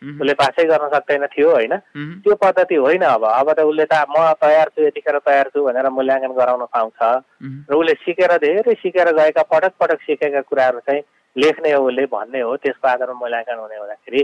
उसले 0.00 0.32
पासै 0.32 0.64
गर्न 0.64 0.88
सक्दैन 0.88 1.26
थियो 1.26 1.50
होइन? 1.50 1.76
त्यो 2.24 2.34
पद्धति 2.34 2.74
होइन 2.74 3.02
अब। 3.04 3.24
अब 3.24 3.52
त 3.52 3.60
उसले 3.60 3.84
त 3.84 3.94
म 4.08 4.32
तयार 4.40 4.68
छु 4.72 4.82
यतिखेर 4.82 5.18
तयार 5.20 5.48
छु 5.52 5.64
भनेर 5.64 5.88
मूल्याङ्कन 5.92 6.32
गराउन 6.32 6.64
पाउँछ। 6.72 7.00
र 7.68 7.72
उसले 7.74 7.94
सिकेर 8.00 8.32
धेरै 8.40 8.74
सिकेर 8.80 9.12
गएका 9.12 9.42
पटक 9.44 9.72
पटक 9.76 10.00
सिकेका 10.08 10.40
कुराहरू 10.48 10.80
चाहिँ 10.88 11.02
लेख्ने 11.36 11.72
हो 11.72 11.84
उसले 11.84 12.06
भन्ने 12.08 12.40
हो। 12.40 12.56
त्यसको 12.56 12.88
आधारमा 12.88 13.20
मूल्याङ्कन 13.20 13.58
हुने 13.60 13.76
हुँदाखेरि 13.76 14.22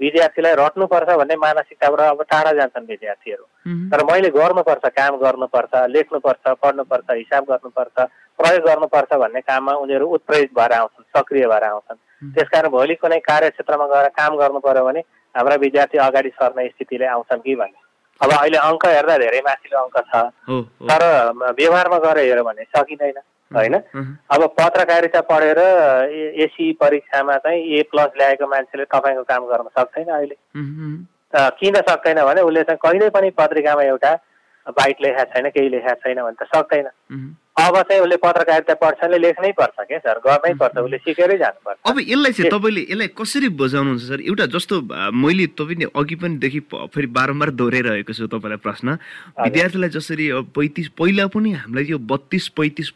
विद्यार्थीलाई 0.00 0.54
रट्नुपर्छ 0.60 1.08
भन्ने 1.08 1.36
मानसिकताबाट 1.36 2.00
अब 2.00 2.22
टाढा 2.22 2.52
जान्छन् 2.52 2.86
विद्यार्थीहरू। 2.86 3.44
तर 3.90 4.04
मैले 4.04 4.30
गर्नुपर्छ 4.30 4.84
काम 4.92 5.16
गर्नुपर्छ 5.24 5.72
लेख्नुपर्छ 5.90 6.44
पढ्नुपर्छ 6.62 7.08
हिसाब 7.10 7.44
गर्नुपर्छ 7.50 7.96
प्रयोग 8.38 8.62
गर्नुपर्छ 8.68 9.12
भन्ने 9.22 9.40
काममा 9.40 9.72
उनीहरू 9.82 10.06
उत्प्रेरित 10.06 10.52
भएर 10.52 10.72
आउँछन् 10.72 11.10
सक्रिय 11.16 11.46
भएर 11.48 11.64
आउँछन्। 11.64 11.98
त्यसकारण 12.34 12.68
भोलि 12.70 12.94
कुनै 12.94 13.18
कार्यक्षेत्रमा 13.24 13.86
गएर 13.86 14.08
काम 14.20 14.36
गर्नु 14.36 14.60
पर्यो 14.60 14.84
भने 14.84 15.00
हाम्रा 15.36 15.56
विद्यार्थी 15.58 15.98
अगाडि 16.00 16.30
सर्ने 16.32 16.68
स्थितिले 16.68 17.06
आउँछन् 17.08 17.40
कि 17.40 17.54
भन्ने 17.56 17.84
अब 18.20 18.32
अहिले 18.32 18.58
अङ्क 18.58 18.86
हेर्दा 18.88 19.16
धेरै 19.18 19.40
माथिल्लो 19.42 19.78
अङ्क 19.78 19.96
छ 20.04 20.22
तर 20.86 21.02
व्यवहारमा 21.54 21.98
गएर 22.00 22.18
हेऱ्यो 22.20 22.44
भने 22.44 22.64
सकिँदैन 22.70 23.18
होइन 23.50 23.74
अब 23.74 24.44
पत्रकारिता 24.54 25.20
पढेर 25.24 25.58
एसी 26.42 26.72
परीक्षामा 26.80 27.36
चाहिँ 27.38 27.60
ए 27.70 27.82
प्लस 27.90 28.16
ल्याएको 28.16 28.46
मान्छेले 28.46 28.84
तपाईँको 28.86 29.22
काम 29.24 29.44
गर्न 29.46 29.68
सक्दैन 29.76 30.08
अहिले 30.12 30.36
किन 31.56 31.76
सक्दैन 31.82 32.22
भने 32.24 32.40
उसले 32.42 32.62
चाहिँ 32.64 32.78
कहिल्यै 32.82 33.10
पनि 33.10 33.30
पत्रिकामा 33.36 33.82
एउटा 33.84 34.14
बाइट 34.66 34.96
लेखाएको 35.02 35.32
छैन 35.32 35.46
केही 35.50 35.68
लेखाएको 35.68 36.00
छैन 36.02 36.18
भने 36.22 36.36
त 36.36 36.46
सक्दैन। 36.50 36.88
अब 37.56 37.74
चाहिँ 37.88 38.00
उसले 38.02 38.16
पत्रकारिता 38.20 38.74
पढ्छले 38.76 39.18
लेख्नै 39.18 39.52
पर्छ 39.56 39.76
क्या 39.88 39.98
सर? 40.04 40.18
गर्नै 40.20 40.52
पर्छ 40.60 40.76
उसले 40.76 40.98
सिकेरै 40.98 41.36
जानुपर्छ। 41.38 41.78
अब 41.88 41.96
यसलाई 42.02 42.32
चाहिँ 42.32 42.50
तपाईँले 42.52 42.82
यसलाई 42.90 43.08
कसरी 43.16 43.48
बुझाउनुहुन्छ 43.56 44.02
सर? 44.02 44.20
एउटा 44.28 44.46
जस्तो 44.52 44.74
मैले 45.16 45.46
तपाईँले 45.56 45.86
अघि 45.88 46.16
पनि 46.20 46.36
देखि 46.36 46.60
फेरि 46.92 47.08
बारम्बार 47.08 47.50
दोहोऱ्याइरहेको 47.56 48.12
छु 48.12 48.26
तपाईँलाई 48.26 48.60
प्रश्न। 48.60 48.98
विद्यार्थीलाई 49.40 49.90
जसरी 49.96 50.24
पैँतिस 50.52 50.88
पहिला 50.98 51.26
पनि 51.32 51.52
हामीलाई 51.64 51.84
यो 51.96 51.98
बत्तिस 52.04 52.48
पैँतिस 52.58 52.90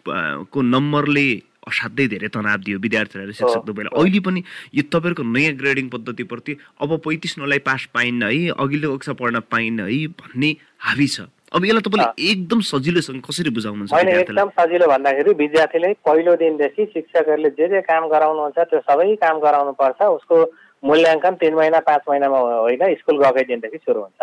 को 0.53 0.59
नम्बरले 0.61 1.29
असाध्यै 1.61 2.07
धेरै 2.09 2.29
तनाव 2.29 2.61
दियो 2.61 2.79
विद्यार्थीलाई 2.85 3.33
शिक्षक 3.33 3.65
तपाईँलाई। 3.65 3.97
अहिले 3.97 4.21
पनि 4.21 4.41
यो 4.77 4.83
तपाईँहरूको 4.93 5.25
नयाँ 5.25 5.57
ग्रेडिङ 5.57 5.89
पद्धतिप्रति 5.89 6.53
अब 6.85 6.91
पैँतिस 7.01 7.39
नलाई 7.41 7.59
पास 7.65 7.89
पाइन्न 7.97 8.23
है 8.29 8.53
अघिल्लो 8.61 8.97
कक्षा 8.97 9.13
पढ्न 9.17 9.41
पाइन्न 9.49 9.89
है 9.89 10.07
भन्ने 10.21 10.51
हावी 10.85 11.09
छ। 11.09 11.33
अब 11.53 11.65
यसलाई 11.65 11.83
तपाईँले 11.83 12.31
एकदम 12.31 12.61
सजिलोसँग 12.63 13.23
कसरी 13.27 13.51
बुझाउनुहुन्छ 13.51 13.93
होइन 13.93 14.09
एकदम 14.09 14.49
सजिलो 14.55 14.87
भन्दाखेरि 14.87 15.31
विद्यार्थीले 15.35 15.89
पहिलो 16.07 16.35
दिनदेखि 16.39 16.85
शिक्षकहरूले 16.95 17.51
जे 17.59 17.69
जे 17.69 17.81
काम 17.91 18.07
गराउनुहुन्छ 18.09 18.59
त्यो 18.71 18.81
सबै 18.87 19.15
काम 19.19 19.39
गराउनु 19.43 19.73
पर्छ 19.75 20.01
उसको 20.19 20.37
मूल्याङ्कन 20.83 21.35
तिन 21.43 21.55
महिना 21.55 21.79
पाँच 21.89 22.03
महिनामा 22.09 22.39
होइन 22.39 22.95
स्कुल 23.03 23.19
गएकै 23.19 23.45
दिनदेखि 23.51 23.79
सुरु 23.83 24.01
हुन्छ। 24.01 24.23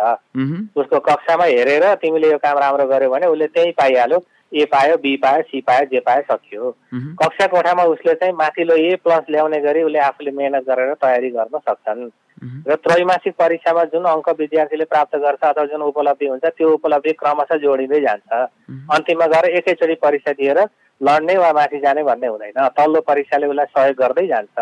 उसको 0.80 1.00
कक्षामा 1.04 1.46
हेरेर 1.46 1.84
तिमीले 2.02 2.32
यो 2.32 2.38
काम 2.40 2.58
राम्रो 2.64 2.86
गर्यो 2.88 3.10
भने 3.12 3.28
उसले 3.28 3.48
त्यही 3.54 3.72
पाइहाल्यो। 3.76 4.20
ए 4.52 4.66
पायो 4.66 4.98
बी 4.98 5.16
पायो 5.18 5.42
सी 5.44 5.62
पायो 5.62 5.86
जे 5.92 6.00
पायो 6.00 6.22
सकियो। 6.32 6.72
कक्षा 7.20 7.48
कोठामा 7.48 7.84
उसले 7.84 8.14
चाहिँ 8.14 8.34
माथिल्लो 8.34 8.76
ए 8.76 8.96
प्लस 9.04 9.26
ल्याउने 9.30 9.60
गरी 9.62 9.82
उसले 9.84 10.00
आफूले 10.00 10.32
मेहनत 10.32 10.64
गरेर 10.70 10.94
तयारी 10.96 11.30
गर्न 11.30 11.60
सक्छन्। 11.60 12.10
र 12.68 12.76
त्रैमासिक 12.78 13.34
परीक्षामा 13.34 13.84
जुन 13.92 14.04
अङ्क 14.06 14.30
विद्यार्थीले 14.40 14.86
प्राप्त 14.86 15.16
गर्छ 15.18 15.44
अथवा 15.44 15.66
जुन 15.66 15.82
उपलब्धि 15.82 16.28
हुन्छ 16.28 16.46
त्यो 16.46 16.70
उपलब्धि 16.74 17.14
क्रमशः 17.20 17.58
जोडिँदै 17.58 18.00
जान्छ। 18.02 18.32
अन्तिममा 18.96 19.28
गएर 19.28 19.46
एकैचोटि 19.58 19.96
परीक्षा 20.02 20.32
दिएर 20.40 20.60
लड्ने 21.02 21.38
वा 21.38 21.52
माथि 21.54 21.80
जाने 21.80 22.04
भन्ने 22.04 22.28
हुँदैन। 22.28 22.68
तल्लो 22.78 23.02
परीक्षाले 23.04 23.48
उसलाई 23.48 23.66
सहयोग 23.74 23.96
गर्दै 23.98 24.28
जान्छ। 24.28 24.56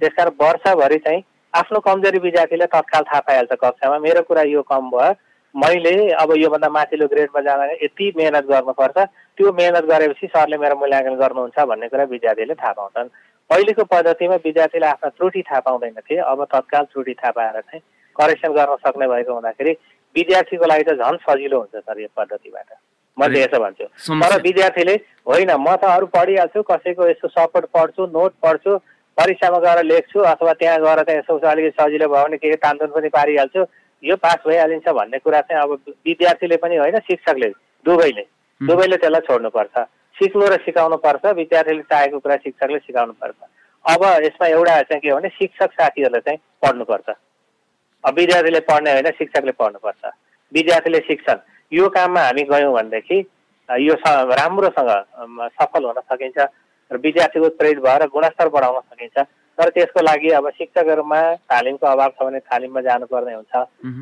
त्यसकारण 0.00 0.32
वर्षभरि 0.40 0.98
चाहिँ 0.98 1.22
आफ्नो 1.54 1.78
कमजोरी 1.80 2.18
विद्यार्थीले 2.18 2.66
तत्काल 2.66 3.02
थाहा 3.02 3.20
पाइहाल्छ 3.20 3.52
कक्षामा 3.52 3.98
मेरो 3.98 4.22
कुरा 4.22 4.42
यो 4.48 4.62
कम 4.62 4.90
भयो 4.90 5.12
मैले 5.54 5.94
अब 6.14 6.32
योभन्दा 6.36 6.68
माथिल्लो 6.68 7.06
ग्रेडमा 7.06 7.40
जाँदा 7.40 7.64
यति 7.82 8.12
मेहनत 8.16 8.44
गर्नुपर्छ। 8.46 8.98
त्यो 9.38 9.52
मेहनत 9.52 9.84
गरेपछि 9.90 10.26
सरले 10.26 10.56
मेरो 10.58 10.76
मूल्याङ्कन 10.78 11.14
गर्नुहुन्छ 11.18 11.58
भन्ने 11.70 11.88
कुरा 11.88 12.04
विद्यार्थीले 12.14 12.54
थाहा 12.54 12.72
पाउँछन्। 12.72 13.08
पहिलेको 13.50 13.84
पद्धतिमा 13.84 14.36
विद्यार्थीले 14.46 14.86
आफ्ना 14.86 15.08
त्रुटि 15.10 15.42
थाहा 15.42 15.60
पाउँदैनथे 15.66 16.16
अब 16.22 16.44
तत्काल 16.54 16.84
त्रुटि 16.92 17.14
थाहा 17.18 17.30
पाएर 17.34 17.60
चाहिँ 17.60 17.82
करेक्सन 18.16 18.52
गर्न 18.54 18.76
सक्ने 18.86 19.06
भएको 19.08 19.32
हुँदाखेरि 19.32 19.72
विद्यार्थीको 20.14 20.66
लागि 20.66 20.84
त 20.86 20.94
झन् 20.94 21.18
सजिलो 21.26 21.58
हुन्छ 21.58 21.76
सर 21.82 22.00
यो 22.00 22.08
पद्धतिबाट। 22.16 22.70
म 23.18 23.26
चाहिँ 23.26 23.42
यसो 23.42 23.58
भन्छु। 23.58 23.84
तर 24.22 24.40
विद्यार्थीले 24.42 24.94
होइन 25.26 25.50
म 25.58 25.74
त 25.76 25.84
अरू 25.90 26.06
पढिहाल्छु 26.14 26.62
कसैको 26.62 27.08
यसो 27.10 27.28
सपोर्ट 27.28 27.66
पढ्छु 27.74 28.06
नोट 28.14 28.32
पढ्छु 28.38 28.76
परीक्षामा 29.18 29.58
गएर 29.58 29.82
लेख्छु 29.84 30.18
अथवा 30.32 30.52
त्यहाँ 30.62 30.78
गएर 30.80 31.02
चाहिँ 31.02 31.18
यसो 31.20 31.38
अलिकति 31.38 31.82
सजिलो 31.82 32.08
भयो 32.08 32.24
भने 32.24 32.36
केही 32.38 32.56
तानतुन 32.62 32.90
पनि 32.94 33.08
पारिहाल्छु। 33.10 33.64
यो 34.02 34.16
पास 34.16 34.38
भइहालिन्छ 34.46 34.88
भन्ने 34.88 35.18
कुरा 35.18 35.40
चाहिँ 35.40 35.62
अब 35.62 35.72
विद्यार्थीले 36.06 36.56
पनि 36.56 36.76
होइन 36.76 36.98
शिक्षकले 37.00 37.48
दुवैले 37.86 38.24
दुवैले 38.60 38.96
त्यसलाई 38.96 39.20
छोड्नुपर्छ। 39.26 39.74
सिक्नु 40.16 40.46
र 40.46 40.56
सिकाउनु 40.64 40.96
पर्छ 41.00 41.24
विद्यार्थीले 41.36 41.82
चाहेको 41.90 42.18
कुरा 42.18 42.36
शिक्षकले 42.44 42.78
सिकाउनु 42.78 43.12
पर्छ। 43.20 43.38
अब 43.84 44.02
यसमा 44.24 44.46
एउटा 44.48 44.80
चाहिँ 44.82 45.00
के 45.00 45.08
हो 45.10 45.16
भने 45.16 45.28
शिक्षक 45.32 45.72
साथीहरूले 45.72 46.20
चाहिँ 46.20 46.38
पढ्नुपर्छ। 46.62 47.08
अब 48.04 48.14
विद्यार्थीले 48.14 48.60
पढ्ने 48.68 48.92
होइन 48.92 49.10
शिक्षकले 49.18 49.52
पढ्नुपर्छ। 49.52 50.12
विद्यार्थीले 50.52 51.00
शिक्षण 51.06 51.38
यो 51.72 51.88
काममा 51.88 52.20
हामी 52.20 52.42
गयौँ 52.50 52.72
भनेदेखि 52.74 53.18
यो 53.68 53.94
राम्रोसँग 54.34 54.90
सफल 55.56 55.84
हुन 55.84 56.00
सकिन्छ 56.02 56.38
र 56.90 56.96
विद्यार्थीको 56.98 57.46
उत्प्रेरित 57.46 57.78
भएर 57.80 58.06
गुणस्तर 58.08 58.48
बढाउन 58.48 58.80
सकिन्छ। 58.82 59.26
तर 59.60 59.68
त्यसको 59.76 60.00
लागि 60.00 60.30
अब 60.40 60.48
शिक्षकहरूमा 60.56 61.20
तालिमको 61.52 61.86
अभाव 61.86 62.10
छ 62.16 62.24
भने 62.24 62.38
तालिममा 62.48 62.80
जानुपर्ने 62.80 63.34
हुन्छ। 63.34 63.54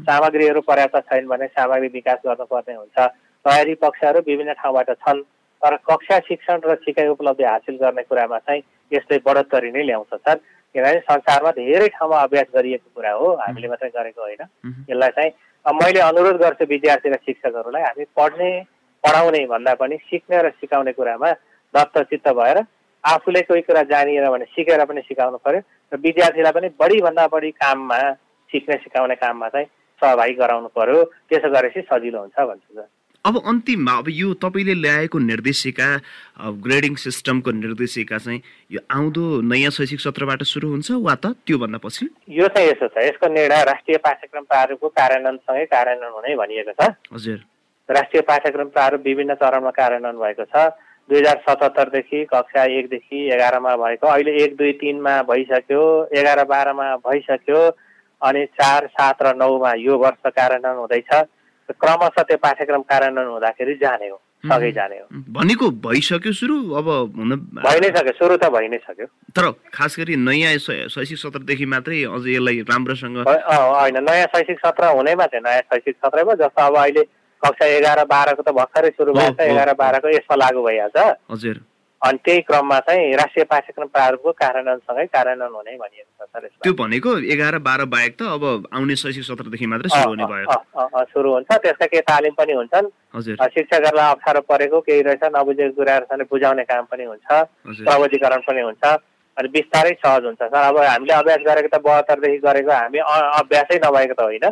सामग्रीहरू 0.06 0.60
पर्याप्त 0.62 1.10
छैन 1.10 1.26
भने 1.26 1.46
सामग्री 1.50 1.88
विकास 1.98 2.18
गर्नुपर्ने 2.26 2.74
हुन्छ। 2.74 2.98
तयारी 3.44 3.74
पक्षहरू 3.82 4.20
विभिन्न 4.22 4.52
ठाउँबाट 4.54 4.90
छन् 5.02 5.22
तर 5.62 5.76
कक्षा 5.82 6.18
शिक्षण 6.28 6.60
र 6.62 6.74
सिकाइ 6.86 7.08
उपलब्धि 7.10 7.44
हासिल 7.44 7.76
गर्ने 7.82 8.02
कुरामा 8.06 8.38
चाहिँ 8.38 8.62
यसले 8.92 9.18
बढोत्तरी 9.26 9.70
नै 9.74 9.82
ल्याउँछ 9.82 10.14
सर। 10.14 10.36
किनभने 10.74 11.00
संसारमा 11.10 11.50
धेरै 11.58 11.88
ठाउँमा 11.90 12.22
अभ्यास 12.22 12.46
गरिएको 12.54 12.88
कुरा 12.94 13.12
हो 13.18 13.26
हामीले 13.34 13.68
मात्रै 13.68 13.90
गरेको 13.90 14.22
होइन। 14.22 14.42
यसलाई 14.86 15.10
चाहिँ 15.18 15.32
मैले 15.74 16.00
अनुरोध 16.00 16.36
गर्छु 16.38 16.64
विद्यार्थी 16.70 17.08
र 17.10 17.16
शिक्षकहरूलाई 17.26 17.82
हामी 17.82 18.04
पढ्ने 18.14 18.50
पढाउने 19.04 19.44
भन्दा 19.50 19.74
पनि 19.74 19.96
सिक्ने 20.06 20.42
र 20.42 20.50
सिकाउने 20.62 20.92
कुरामा 20.92 21.30
दत्तचित्त 21.74 22.28
भएर 22.30 22.58
आफूले 23.04 23.42
कोही 23.48 23.62
कुरा 23.62 23.82
जानिएन 23.90 24.28
भने 24.30 24.44
सिकेर 24.52 24.84
पनि 24.84 25.00
सिकाउनु 25.06 25.38
पर्यो 25.44 25.60
र 25.92 25.96
विद्यार्थीलाई 25.96 26.52
पनि 26.52 26.68
बढीभन्दा 26.80 27.26
बढी 27.32 27.50
काममा 27.56 27.98
सिक्ने 28.50 28.76
सिकाउने 28.84 29.14
काममा 29.14 29.48
चाहिँ 29.48 29.66
सहभागी 30.02 30.34
गराउनु 30.34 30.68
पर्यो। 30.76 31.02
त्यसो 31.28 31.48
गरेपछि 31.50 31.80
सजिलो 31.90 32.18
हुन्छ 32.20 32.38
भन्छु 32.38 32.74
सर। 32.74 32.88
अब 33.24 33.36
अन्तिममा 33.50 33.92
अब 33.98 34.06
यो 34.08 34.34
तपाईँले 34.40 34.74
ल्याएको 34.78 35.18
निर्देशिका 35.18 35.88
ग्रेडिङ 36.64 36.94
सिस्टमको 36.96 37.50
निर्देशिका 37.50 38.18
चाहिँ 38.18 38.40
यो 38.72 38.80
आउँदो 38.88 39.24
नयाँ 39.42 39.70
शैक्षिक 39.74 40.00
सत्रबाट 40.00 40.42
सुरु 40.48 40.68
हुन्छ 40.70 40.90
वा 41.02 41.14
त 41.18 41.34
त्योभन्दा 41.44 41.78
पछि? 41.82 42.08
यो 42.30 42.46
चाहिँ 42.48 42.68
यसो 42.70 42.88
छ 42.88 43.04
यसको 43.04 43.26
निर्णय 43.28 43.62
राष्ट्रिय 43.68 43.96
पाठ्यक्रम 44.06 44.44
प्रारूपको 44.48 44.88
कार्यान्वयनसँगै 44.88 45.64
कार्यान्वयन 45.66 46.12
हुने 46.14 46.36
भनिएको 46.36 46.72
छ। 46.78 46.94
हजुर। 47.12 47.38
राष्ट्रिय 47.88 48.22
पाठ्यक्रम 48.22 48.68
प्रारूप 48.68 49.00
विभिन्न 49.04 49.34
चरणमा 49.34 49.70
कार्यान्वयन 49.76 50.16
भएको 50.16 50.44
छ। 50.44 50.56
दुई 51.08 51.18
हजार 51.18 51.36
सतहत्तरदेखि 51.48 52.24
कक्षा 52.32 52.64
एकदेखि 52.78 53.18
एघारमा 53.34 53.76
भएको। 53.76 54.06
अहिले 54.06 54.32
एक 54.44 54.56
दुई 54.56 54.72
तिनमा 54.80 55.14
भइसक्यो 55.24 55.82
एघार 56.12 56.44
बाह्रमा 56.44 56.94
भइसक्यो 57.08 57.60
अनि 58.20 58.44
चार 58.60 58.86
सात 58.92 59.22
र 59.22 59.34
नौमा 59.36 59.72
यो 59.78 59.98
वर्ष 59.98 60.30
कार्यान्वयन 60.36 60.78
हुँदैछ। 60.78 61.10
क्रमशः 61.68 62.22
त्यो 62.22 62.36
पाठ्यक्रम 62.36 62.82
कार्यान्वयन 62.88 63.28
हुँदाखेरि 63.28 63.74
जाने 63.80 64.08
हो 64.08 64.18
सँगै 64.44 64.70
जाने 64.72 64.96
हो। 64.98 65.06
भनेको 65.32 65.66
भइसक्यो 65.84 66.32
सुरु? 66.32 66.56
अब 66.76 66.88
हुन 67.16 67.30
भइ 67.58 67.78
नै 67.80 67.90
सक्यो 67.96 68.12
सुरु 68.20 68.36
त 68.36 68.48
भइ 68.54 68.68
नै 68.68 68.78
सक्यो। 68.84 69.06
तर 69.32 69.44
खास 69.74 69.96
गरी 69.98 70.16
नयाँ 70.16 70.56
शैक्षिक 70.60 71.18
सत्रदेखि 71.18 71.66
मात्रै 71.66 72.02
अझ 72.06 72.24
यसलाई 72.26 72.60
राम्रोसँग 72.68 73.16
होइन 73.28 73.96
नयाँ 74.04 74.28
शैक्षिक 74.32 74.58
सत्र 74.60 74.92
हुनैमा 74.96 75.26
थियो 75.26 75.40
नयाँ 75.40 75.62
शैक्षिक 75.72 75.96
सत्रमा 75.96 76.34
जस्तो 76.40 76.62
अब 76.62 76.76
अहिले 76.76 77.02
कक्षा 77.44 77.66
एघार 77.78 78.04
बाह्रको 78.12 78.42
त 78.42 78.50
भर्खरै 78.60 78.90
सुरु 78.98 79.12
भएको 79.12 79.34
छ 79.38 79.50
एघार 79.50 79.72
बाह्रको 79.80 80.08
यसमा 80.16 80.36
लागू 80.36 80.62
भइहाल्छ। 80.68 80.98
हजुर। 81.30 81.56
अनि 82.02 82.18
त्यही 82.24 82.40
क्रममा 82.46 82.78
चाहिँ 82.86 83.14
राष्ट्रिय 83.18 83.44
पाठ्यक्रम 83.50 83.88
प्रारूपको 83.90 84.32
कार्यान्वयनसँगै 84.38 85.06
कार्यान्वयन 85.10 85.54
हुने 85.54 85.72
भनिएको 85.82 86.10
छ 86.14 86.28
सर 86.30 86.46
त्यो 86.62 86.72
भनेको 86.78 87.10
एघार 87.34 87.58
बाह्र 87.58 87.84
बाहेक 87.94 88.14
त 88.14 88.22
अब 88.38 88.70
आउने 88.70 88.96
शैक्षिक 89.02 89.24
सत्रदेखि 89.26 89.66
मात्रै 89.66 89.90
सुरु 89.90 90.10
हुने 90.14 90.26
भयो 90.30 90.46
सुरु 91.10 91.28
हुन्छ। 91.34 91.50
त्यसका 91.50 91.86
केही 91.90 92.02
तालिम 92.06 92.34
पनि 92.38 92.52
हुन्छन्। 92.54 92.86
शिक्षकहरूलाई 93.18 94.10
अप्ठ्यारो 94.14 94.40
परेको 94.46 94.78
केही 94.86 95.02
रहेछ 95.10 95.24
नबुझेको 95.34 95.74
कुराहरू 95.74 96.24
बुझाउने 96.30 96.64
काम 96.70 96.84
पनि 96.86 97.04
हुन्छ। 97.10 97.26
प्रविधिकरण 97.82 98.40
पनि 98.46 98.62
हुन्छ। 98.62 98.82
अनि 99.38 99.48
बिस्तारै 99.48 99.92
सहज 100.02 100.24
हुन्छ। 100.24 100.42
सर 100.42 100.62
अब 100.62 100.78
हामीले 100.78 101.12
अभ्यास 101.14 101.40
गरेको 101.46 101.68
त 101.68 101.80
बहत्तरदेखि 101.82 102.38
गरेको 102.44 102.72
हामी 102.72 102.98
अभ्यासै 103.40 103.78
नभएको 103.84 104.14
त 104.14 104.20
होइन। 104.20 104.46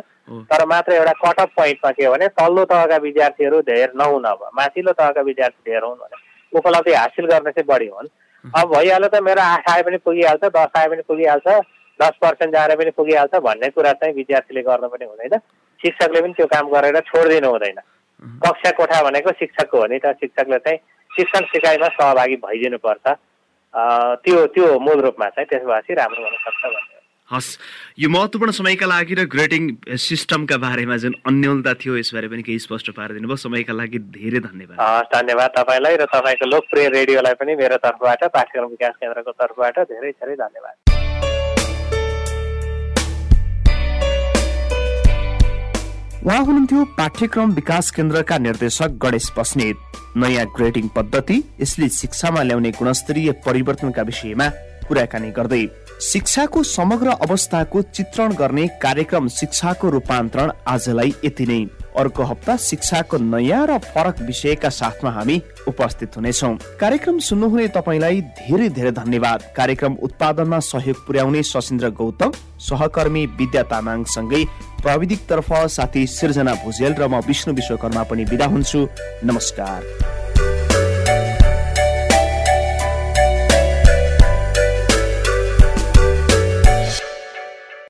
तर 0.51 0.65
मात्र 0.65 0.93
एउटा 0.93 1.13
कटअप 1.23 1.49
पोइन्टमा 1.55 1.91
के 1.91 2.05
हो 2.05 2.11
भने 2.13 2.27
तल्लो 2.39 2.63
तहका 2.71 2.97
विद्यार्थीहरू 3.03 3.61
धेर 3.67 3.91
नहुन 3.95 4.23
अब 4.31 4.49
माथिल्लो 4.55 4.91
तहका 4.95 5.21
विद्यार्थी 5.21 5.71
धेर 5.71 5.83
हुन् 5.83 5.99
भने 5.99 6.15
उपलब्धि 6.53 6.93
हासिल 6.93 7.25
गर्ने 7.27 7.51
चाहिँ 7.51 7.67
बढी 7.67 7.87
हुन्। 7.87 8.07
अब 8.55 8.65
भइहाल्यो 8.73 9.09
त 9.09 9.21
मेरो 9.21 9.41
आठ 9.41 9.69
आए 9.69 9.81
पनि 9.83 9.97
पुगिहाल्छ 10.07 10.43
दस 10.55 10.71
आए 10.77 10.87
पनि 10.87 11.01
पुगिहाल्छ 11.07 11.47
दस 11.99 12.13
पर्सेन्ट 12.21 12.53
जाएर 12.53 12.75
पनि 12.77 12.91
पुगिहाल्छ 12.95 13.35
भन्ने 13.43 13.69
कुरा 13.75 13.91
चाहिँ 13.99 14.13
विद्यार्थीले 14.15 14.61
गर्नु 14.63 14.87
पनि 14.87 15.05
हुँदैन। 15.05 15.37
शिक्षकले 15.79 16.21
पनि 16.21 16.33
त्यो 16.33 16.47
काम 16.47 16.69
गरेर 16.71 16.99
छोडिदिनु 17.11 17.49
हुँदैन। 17.49 17.79
कक्षा 18.43 18.71
कोठा 18.77 19.01
भनेको 19.03 19.31
शिक्षकको 19.39 19.77
हो 19.77 19.85
नि 19.91 19.99
त। 19.99 20.13
शिक्षकले 20.21 20.57
चाहिँ 20.57 20.79
शिक्षण 21.11 21.45
सिकाइमा 21.51 21.87
सहभागी 21.97 22.35
भइदिनुपर्छ। 22.45 23.07
त्यो 23.77 24.45
त्यो 24.57 24.67
मूल 24.79 24.99
रूपमा 25.05 25.29
चाहिँ 25.29 25.47
त्यसो 25.49 25.67
भएपछि 25.67 25.93
राम्रो 25.93 26.23
हुनसक्छ 26.25 26.63
भन्ने 26.65 26.95
हस् 27.29 27.49
यो 27.99 28.09
महत्त्वपूर्ण 28.09 28.51
समयका 28.55 28.87
लागि 28.87 29.13
र 29.19 29.23
ग्रेडिङ 29.27 29.63
सिस्टमका 29.99 30.57
बारेमा 30.63 30.95
जुन 31.03 31.13
अन्यलता 31.27 31.73
थियो 31.83 31.97
यसबारे 31.97 32.27
पनि 32.31 32.43
केही 32.47 32.59
स्पष्ट 32.65 32.95
पारिदिनु 32.95 33.27
भयो। 33.27 33.35
समयका 33.43 33.73
लागि 33.75 33.99
धेरै 34.15 34.39
धन्यवाद। 34.47 34.77
हस् 34.79 35.11
धन्यवाद 35.11 35.51
तपाईँलाई 35.59 35.95
र 36.01 36.05
तपाईँको 36.07 36.45
लोकप्रिय 36.47 36.87
रेडियोलाई 36.97 37.35
पनि 37.35 37.55
मेरो 37.59 37.77
तर्फबाट 37.83 38.23
पाठ्यक्रम 38.31 38.69
विकास 38.71 38.95
केन्द्रको 39.03 39.31
तर्फबाट 39.43 39.75
धेरै 39.91 40.11
धेरै 40.11 40.35
धन्यवाद। 40.39 40.75
उहाँ 46.27 46.43
हुनुहुन्थ्यो 46.45 46.83
पाठ्यक्रम 46.97 47.51
विकास 47.55 47.89
केन्द्रका 47.95 48.37
निर्देशक 48.37 48.97
गणेश 49.03 49.31
बस्नेत। 49.37 49.75
नयाँ 50.17 50.45
ग्रेडिङ 50.55 50.87
पद्धति 50.95 51.37
यसले 51.61 51.87
शिक्षामा 51.89 52.41
ल्याउने 52.43 52.71
गुणस्तरीय 52.75 53.31
परिवर्तनका 53.45 54.01
विषयमा 54.01 54.47
कुराकानी 54.87 55.29
गर्दै 55.31 55.63
शिक्षाको 56.03 56.63
समग्र 56.67 57.15
अवस्थाको 57.23 57.81
चित्रण 57.95 58.33
गर्ने 58.35 58.67
कार्यक्रम 58.83 59.27
शिक्षाको 59.39 59.89
रूपान्तरण 59.89 60.51
आजलाई 60.67 61.13
यति 61.25 61.45
नै। 61.45 61.63
अर्को 61.97 62.23
हप्ता 62.23 62.55
शिक्षाको 62.59 63.17
नयाँ 63.17 63.65
र 63.67 63.77
फरक 63.85 64.21
विषयका 64.21 64.69
साथमा 64.69 65.11
हामी 65.11 65.41
उपस्थित 65.67 66.17
हुनेछौ। 66.17 66.51
कार्यक्रम 66.79 67.19
सुन्नुहुने 67.19 67.67
तपाईँलाई 67.67 68.21
धेरै 68.39 68.69
धेरै 68.69 68.91
धन्यवाद। 68.91 69.43
कार्यक्रम 69.55 69.93
उत्पादनमा 70.03 70.59
सहयोग 70.59 71.05
पुर्याउने 71.07 71.43
सशिन्द्र 71.43 71.89
गौतम 71.91 72.31
सहकर्मी 72.59 73.25
विद्या 73.39 73.63
तामाङसँगै 73.63 74.43
प्रविधिक 74.83 75.25
तर्फ 75.29 75.53
साथी 75.69 76.05
सिर्जना 76.07 76.53
भुजेल 76.63 76.93
र 76.99 77.07
म 77.07 77.19
विष्णु 77.27 77.53
विश्वकर्मा 77.53 78.03
पनि 78.03 78.23
विदा 78.23 78.45
हुन्छु। 78.45 78.87
नमस्कार। 79.23 80.16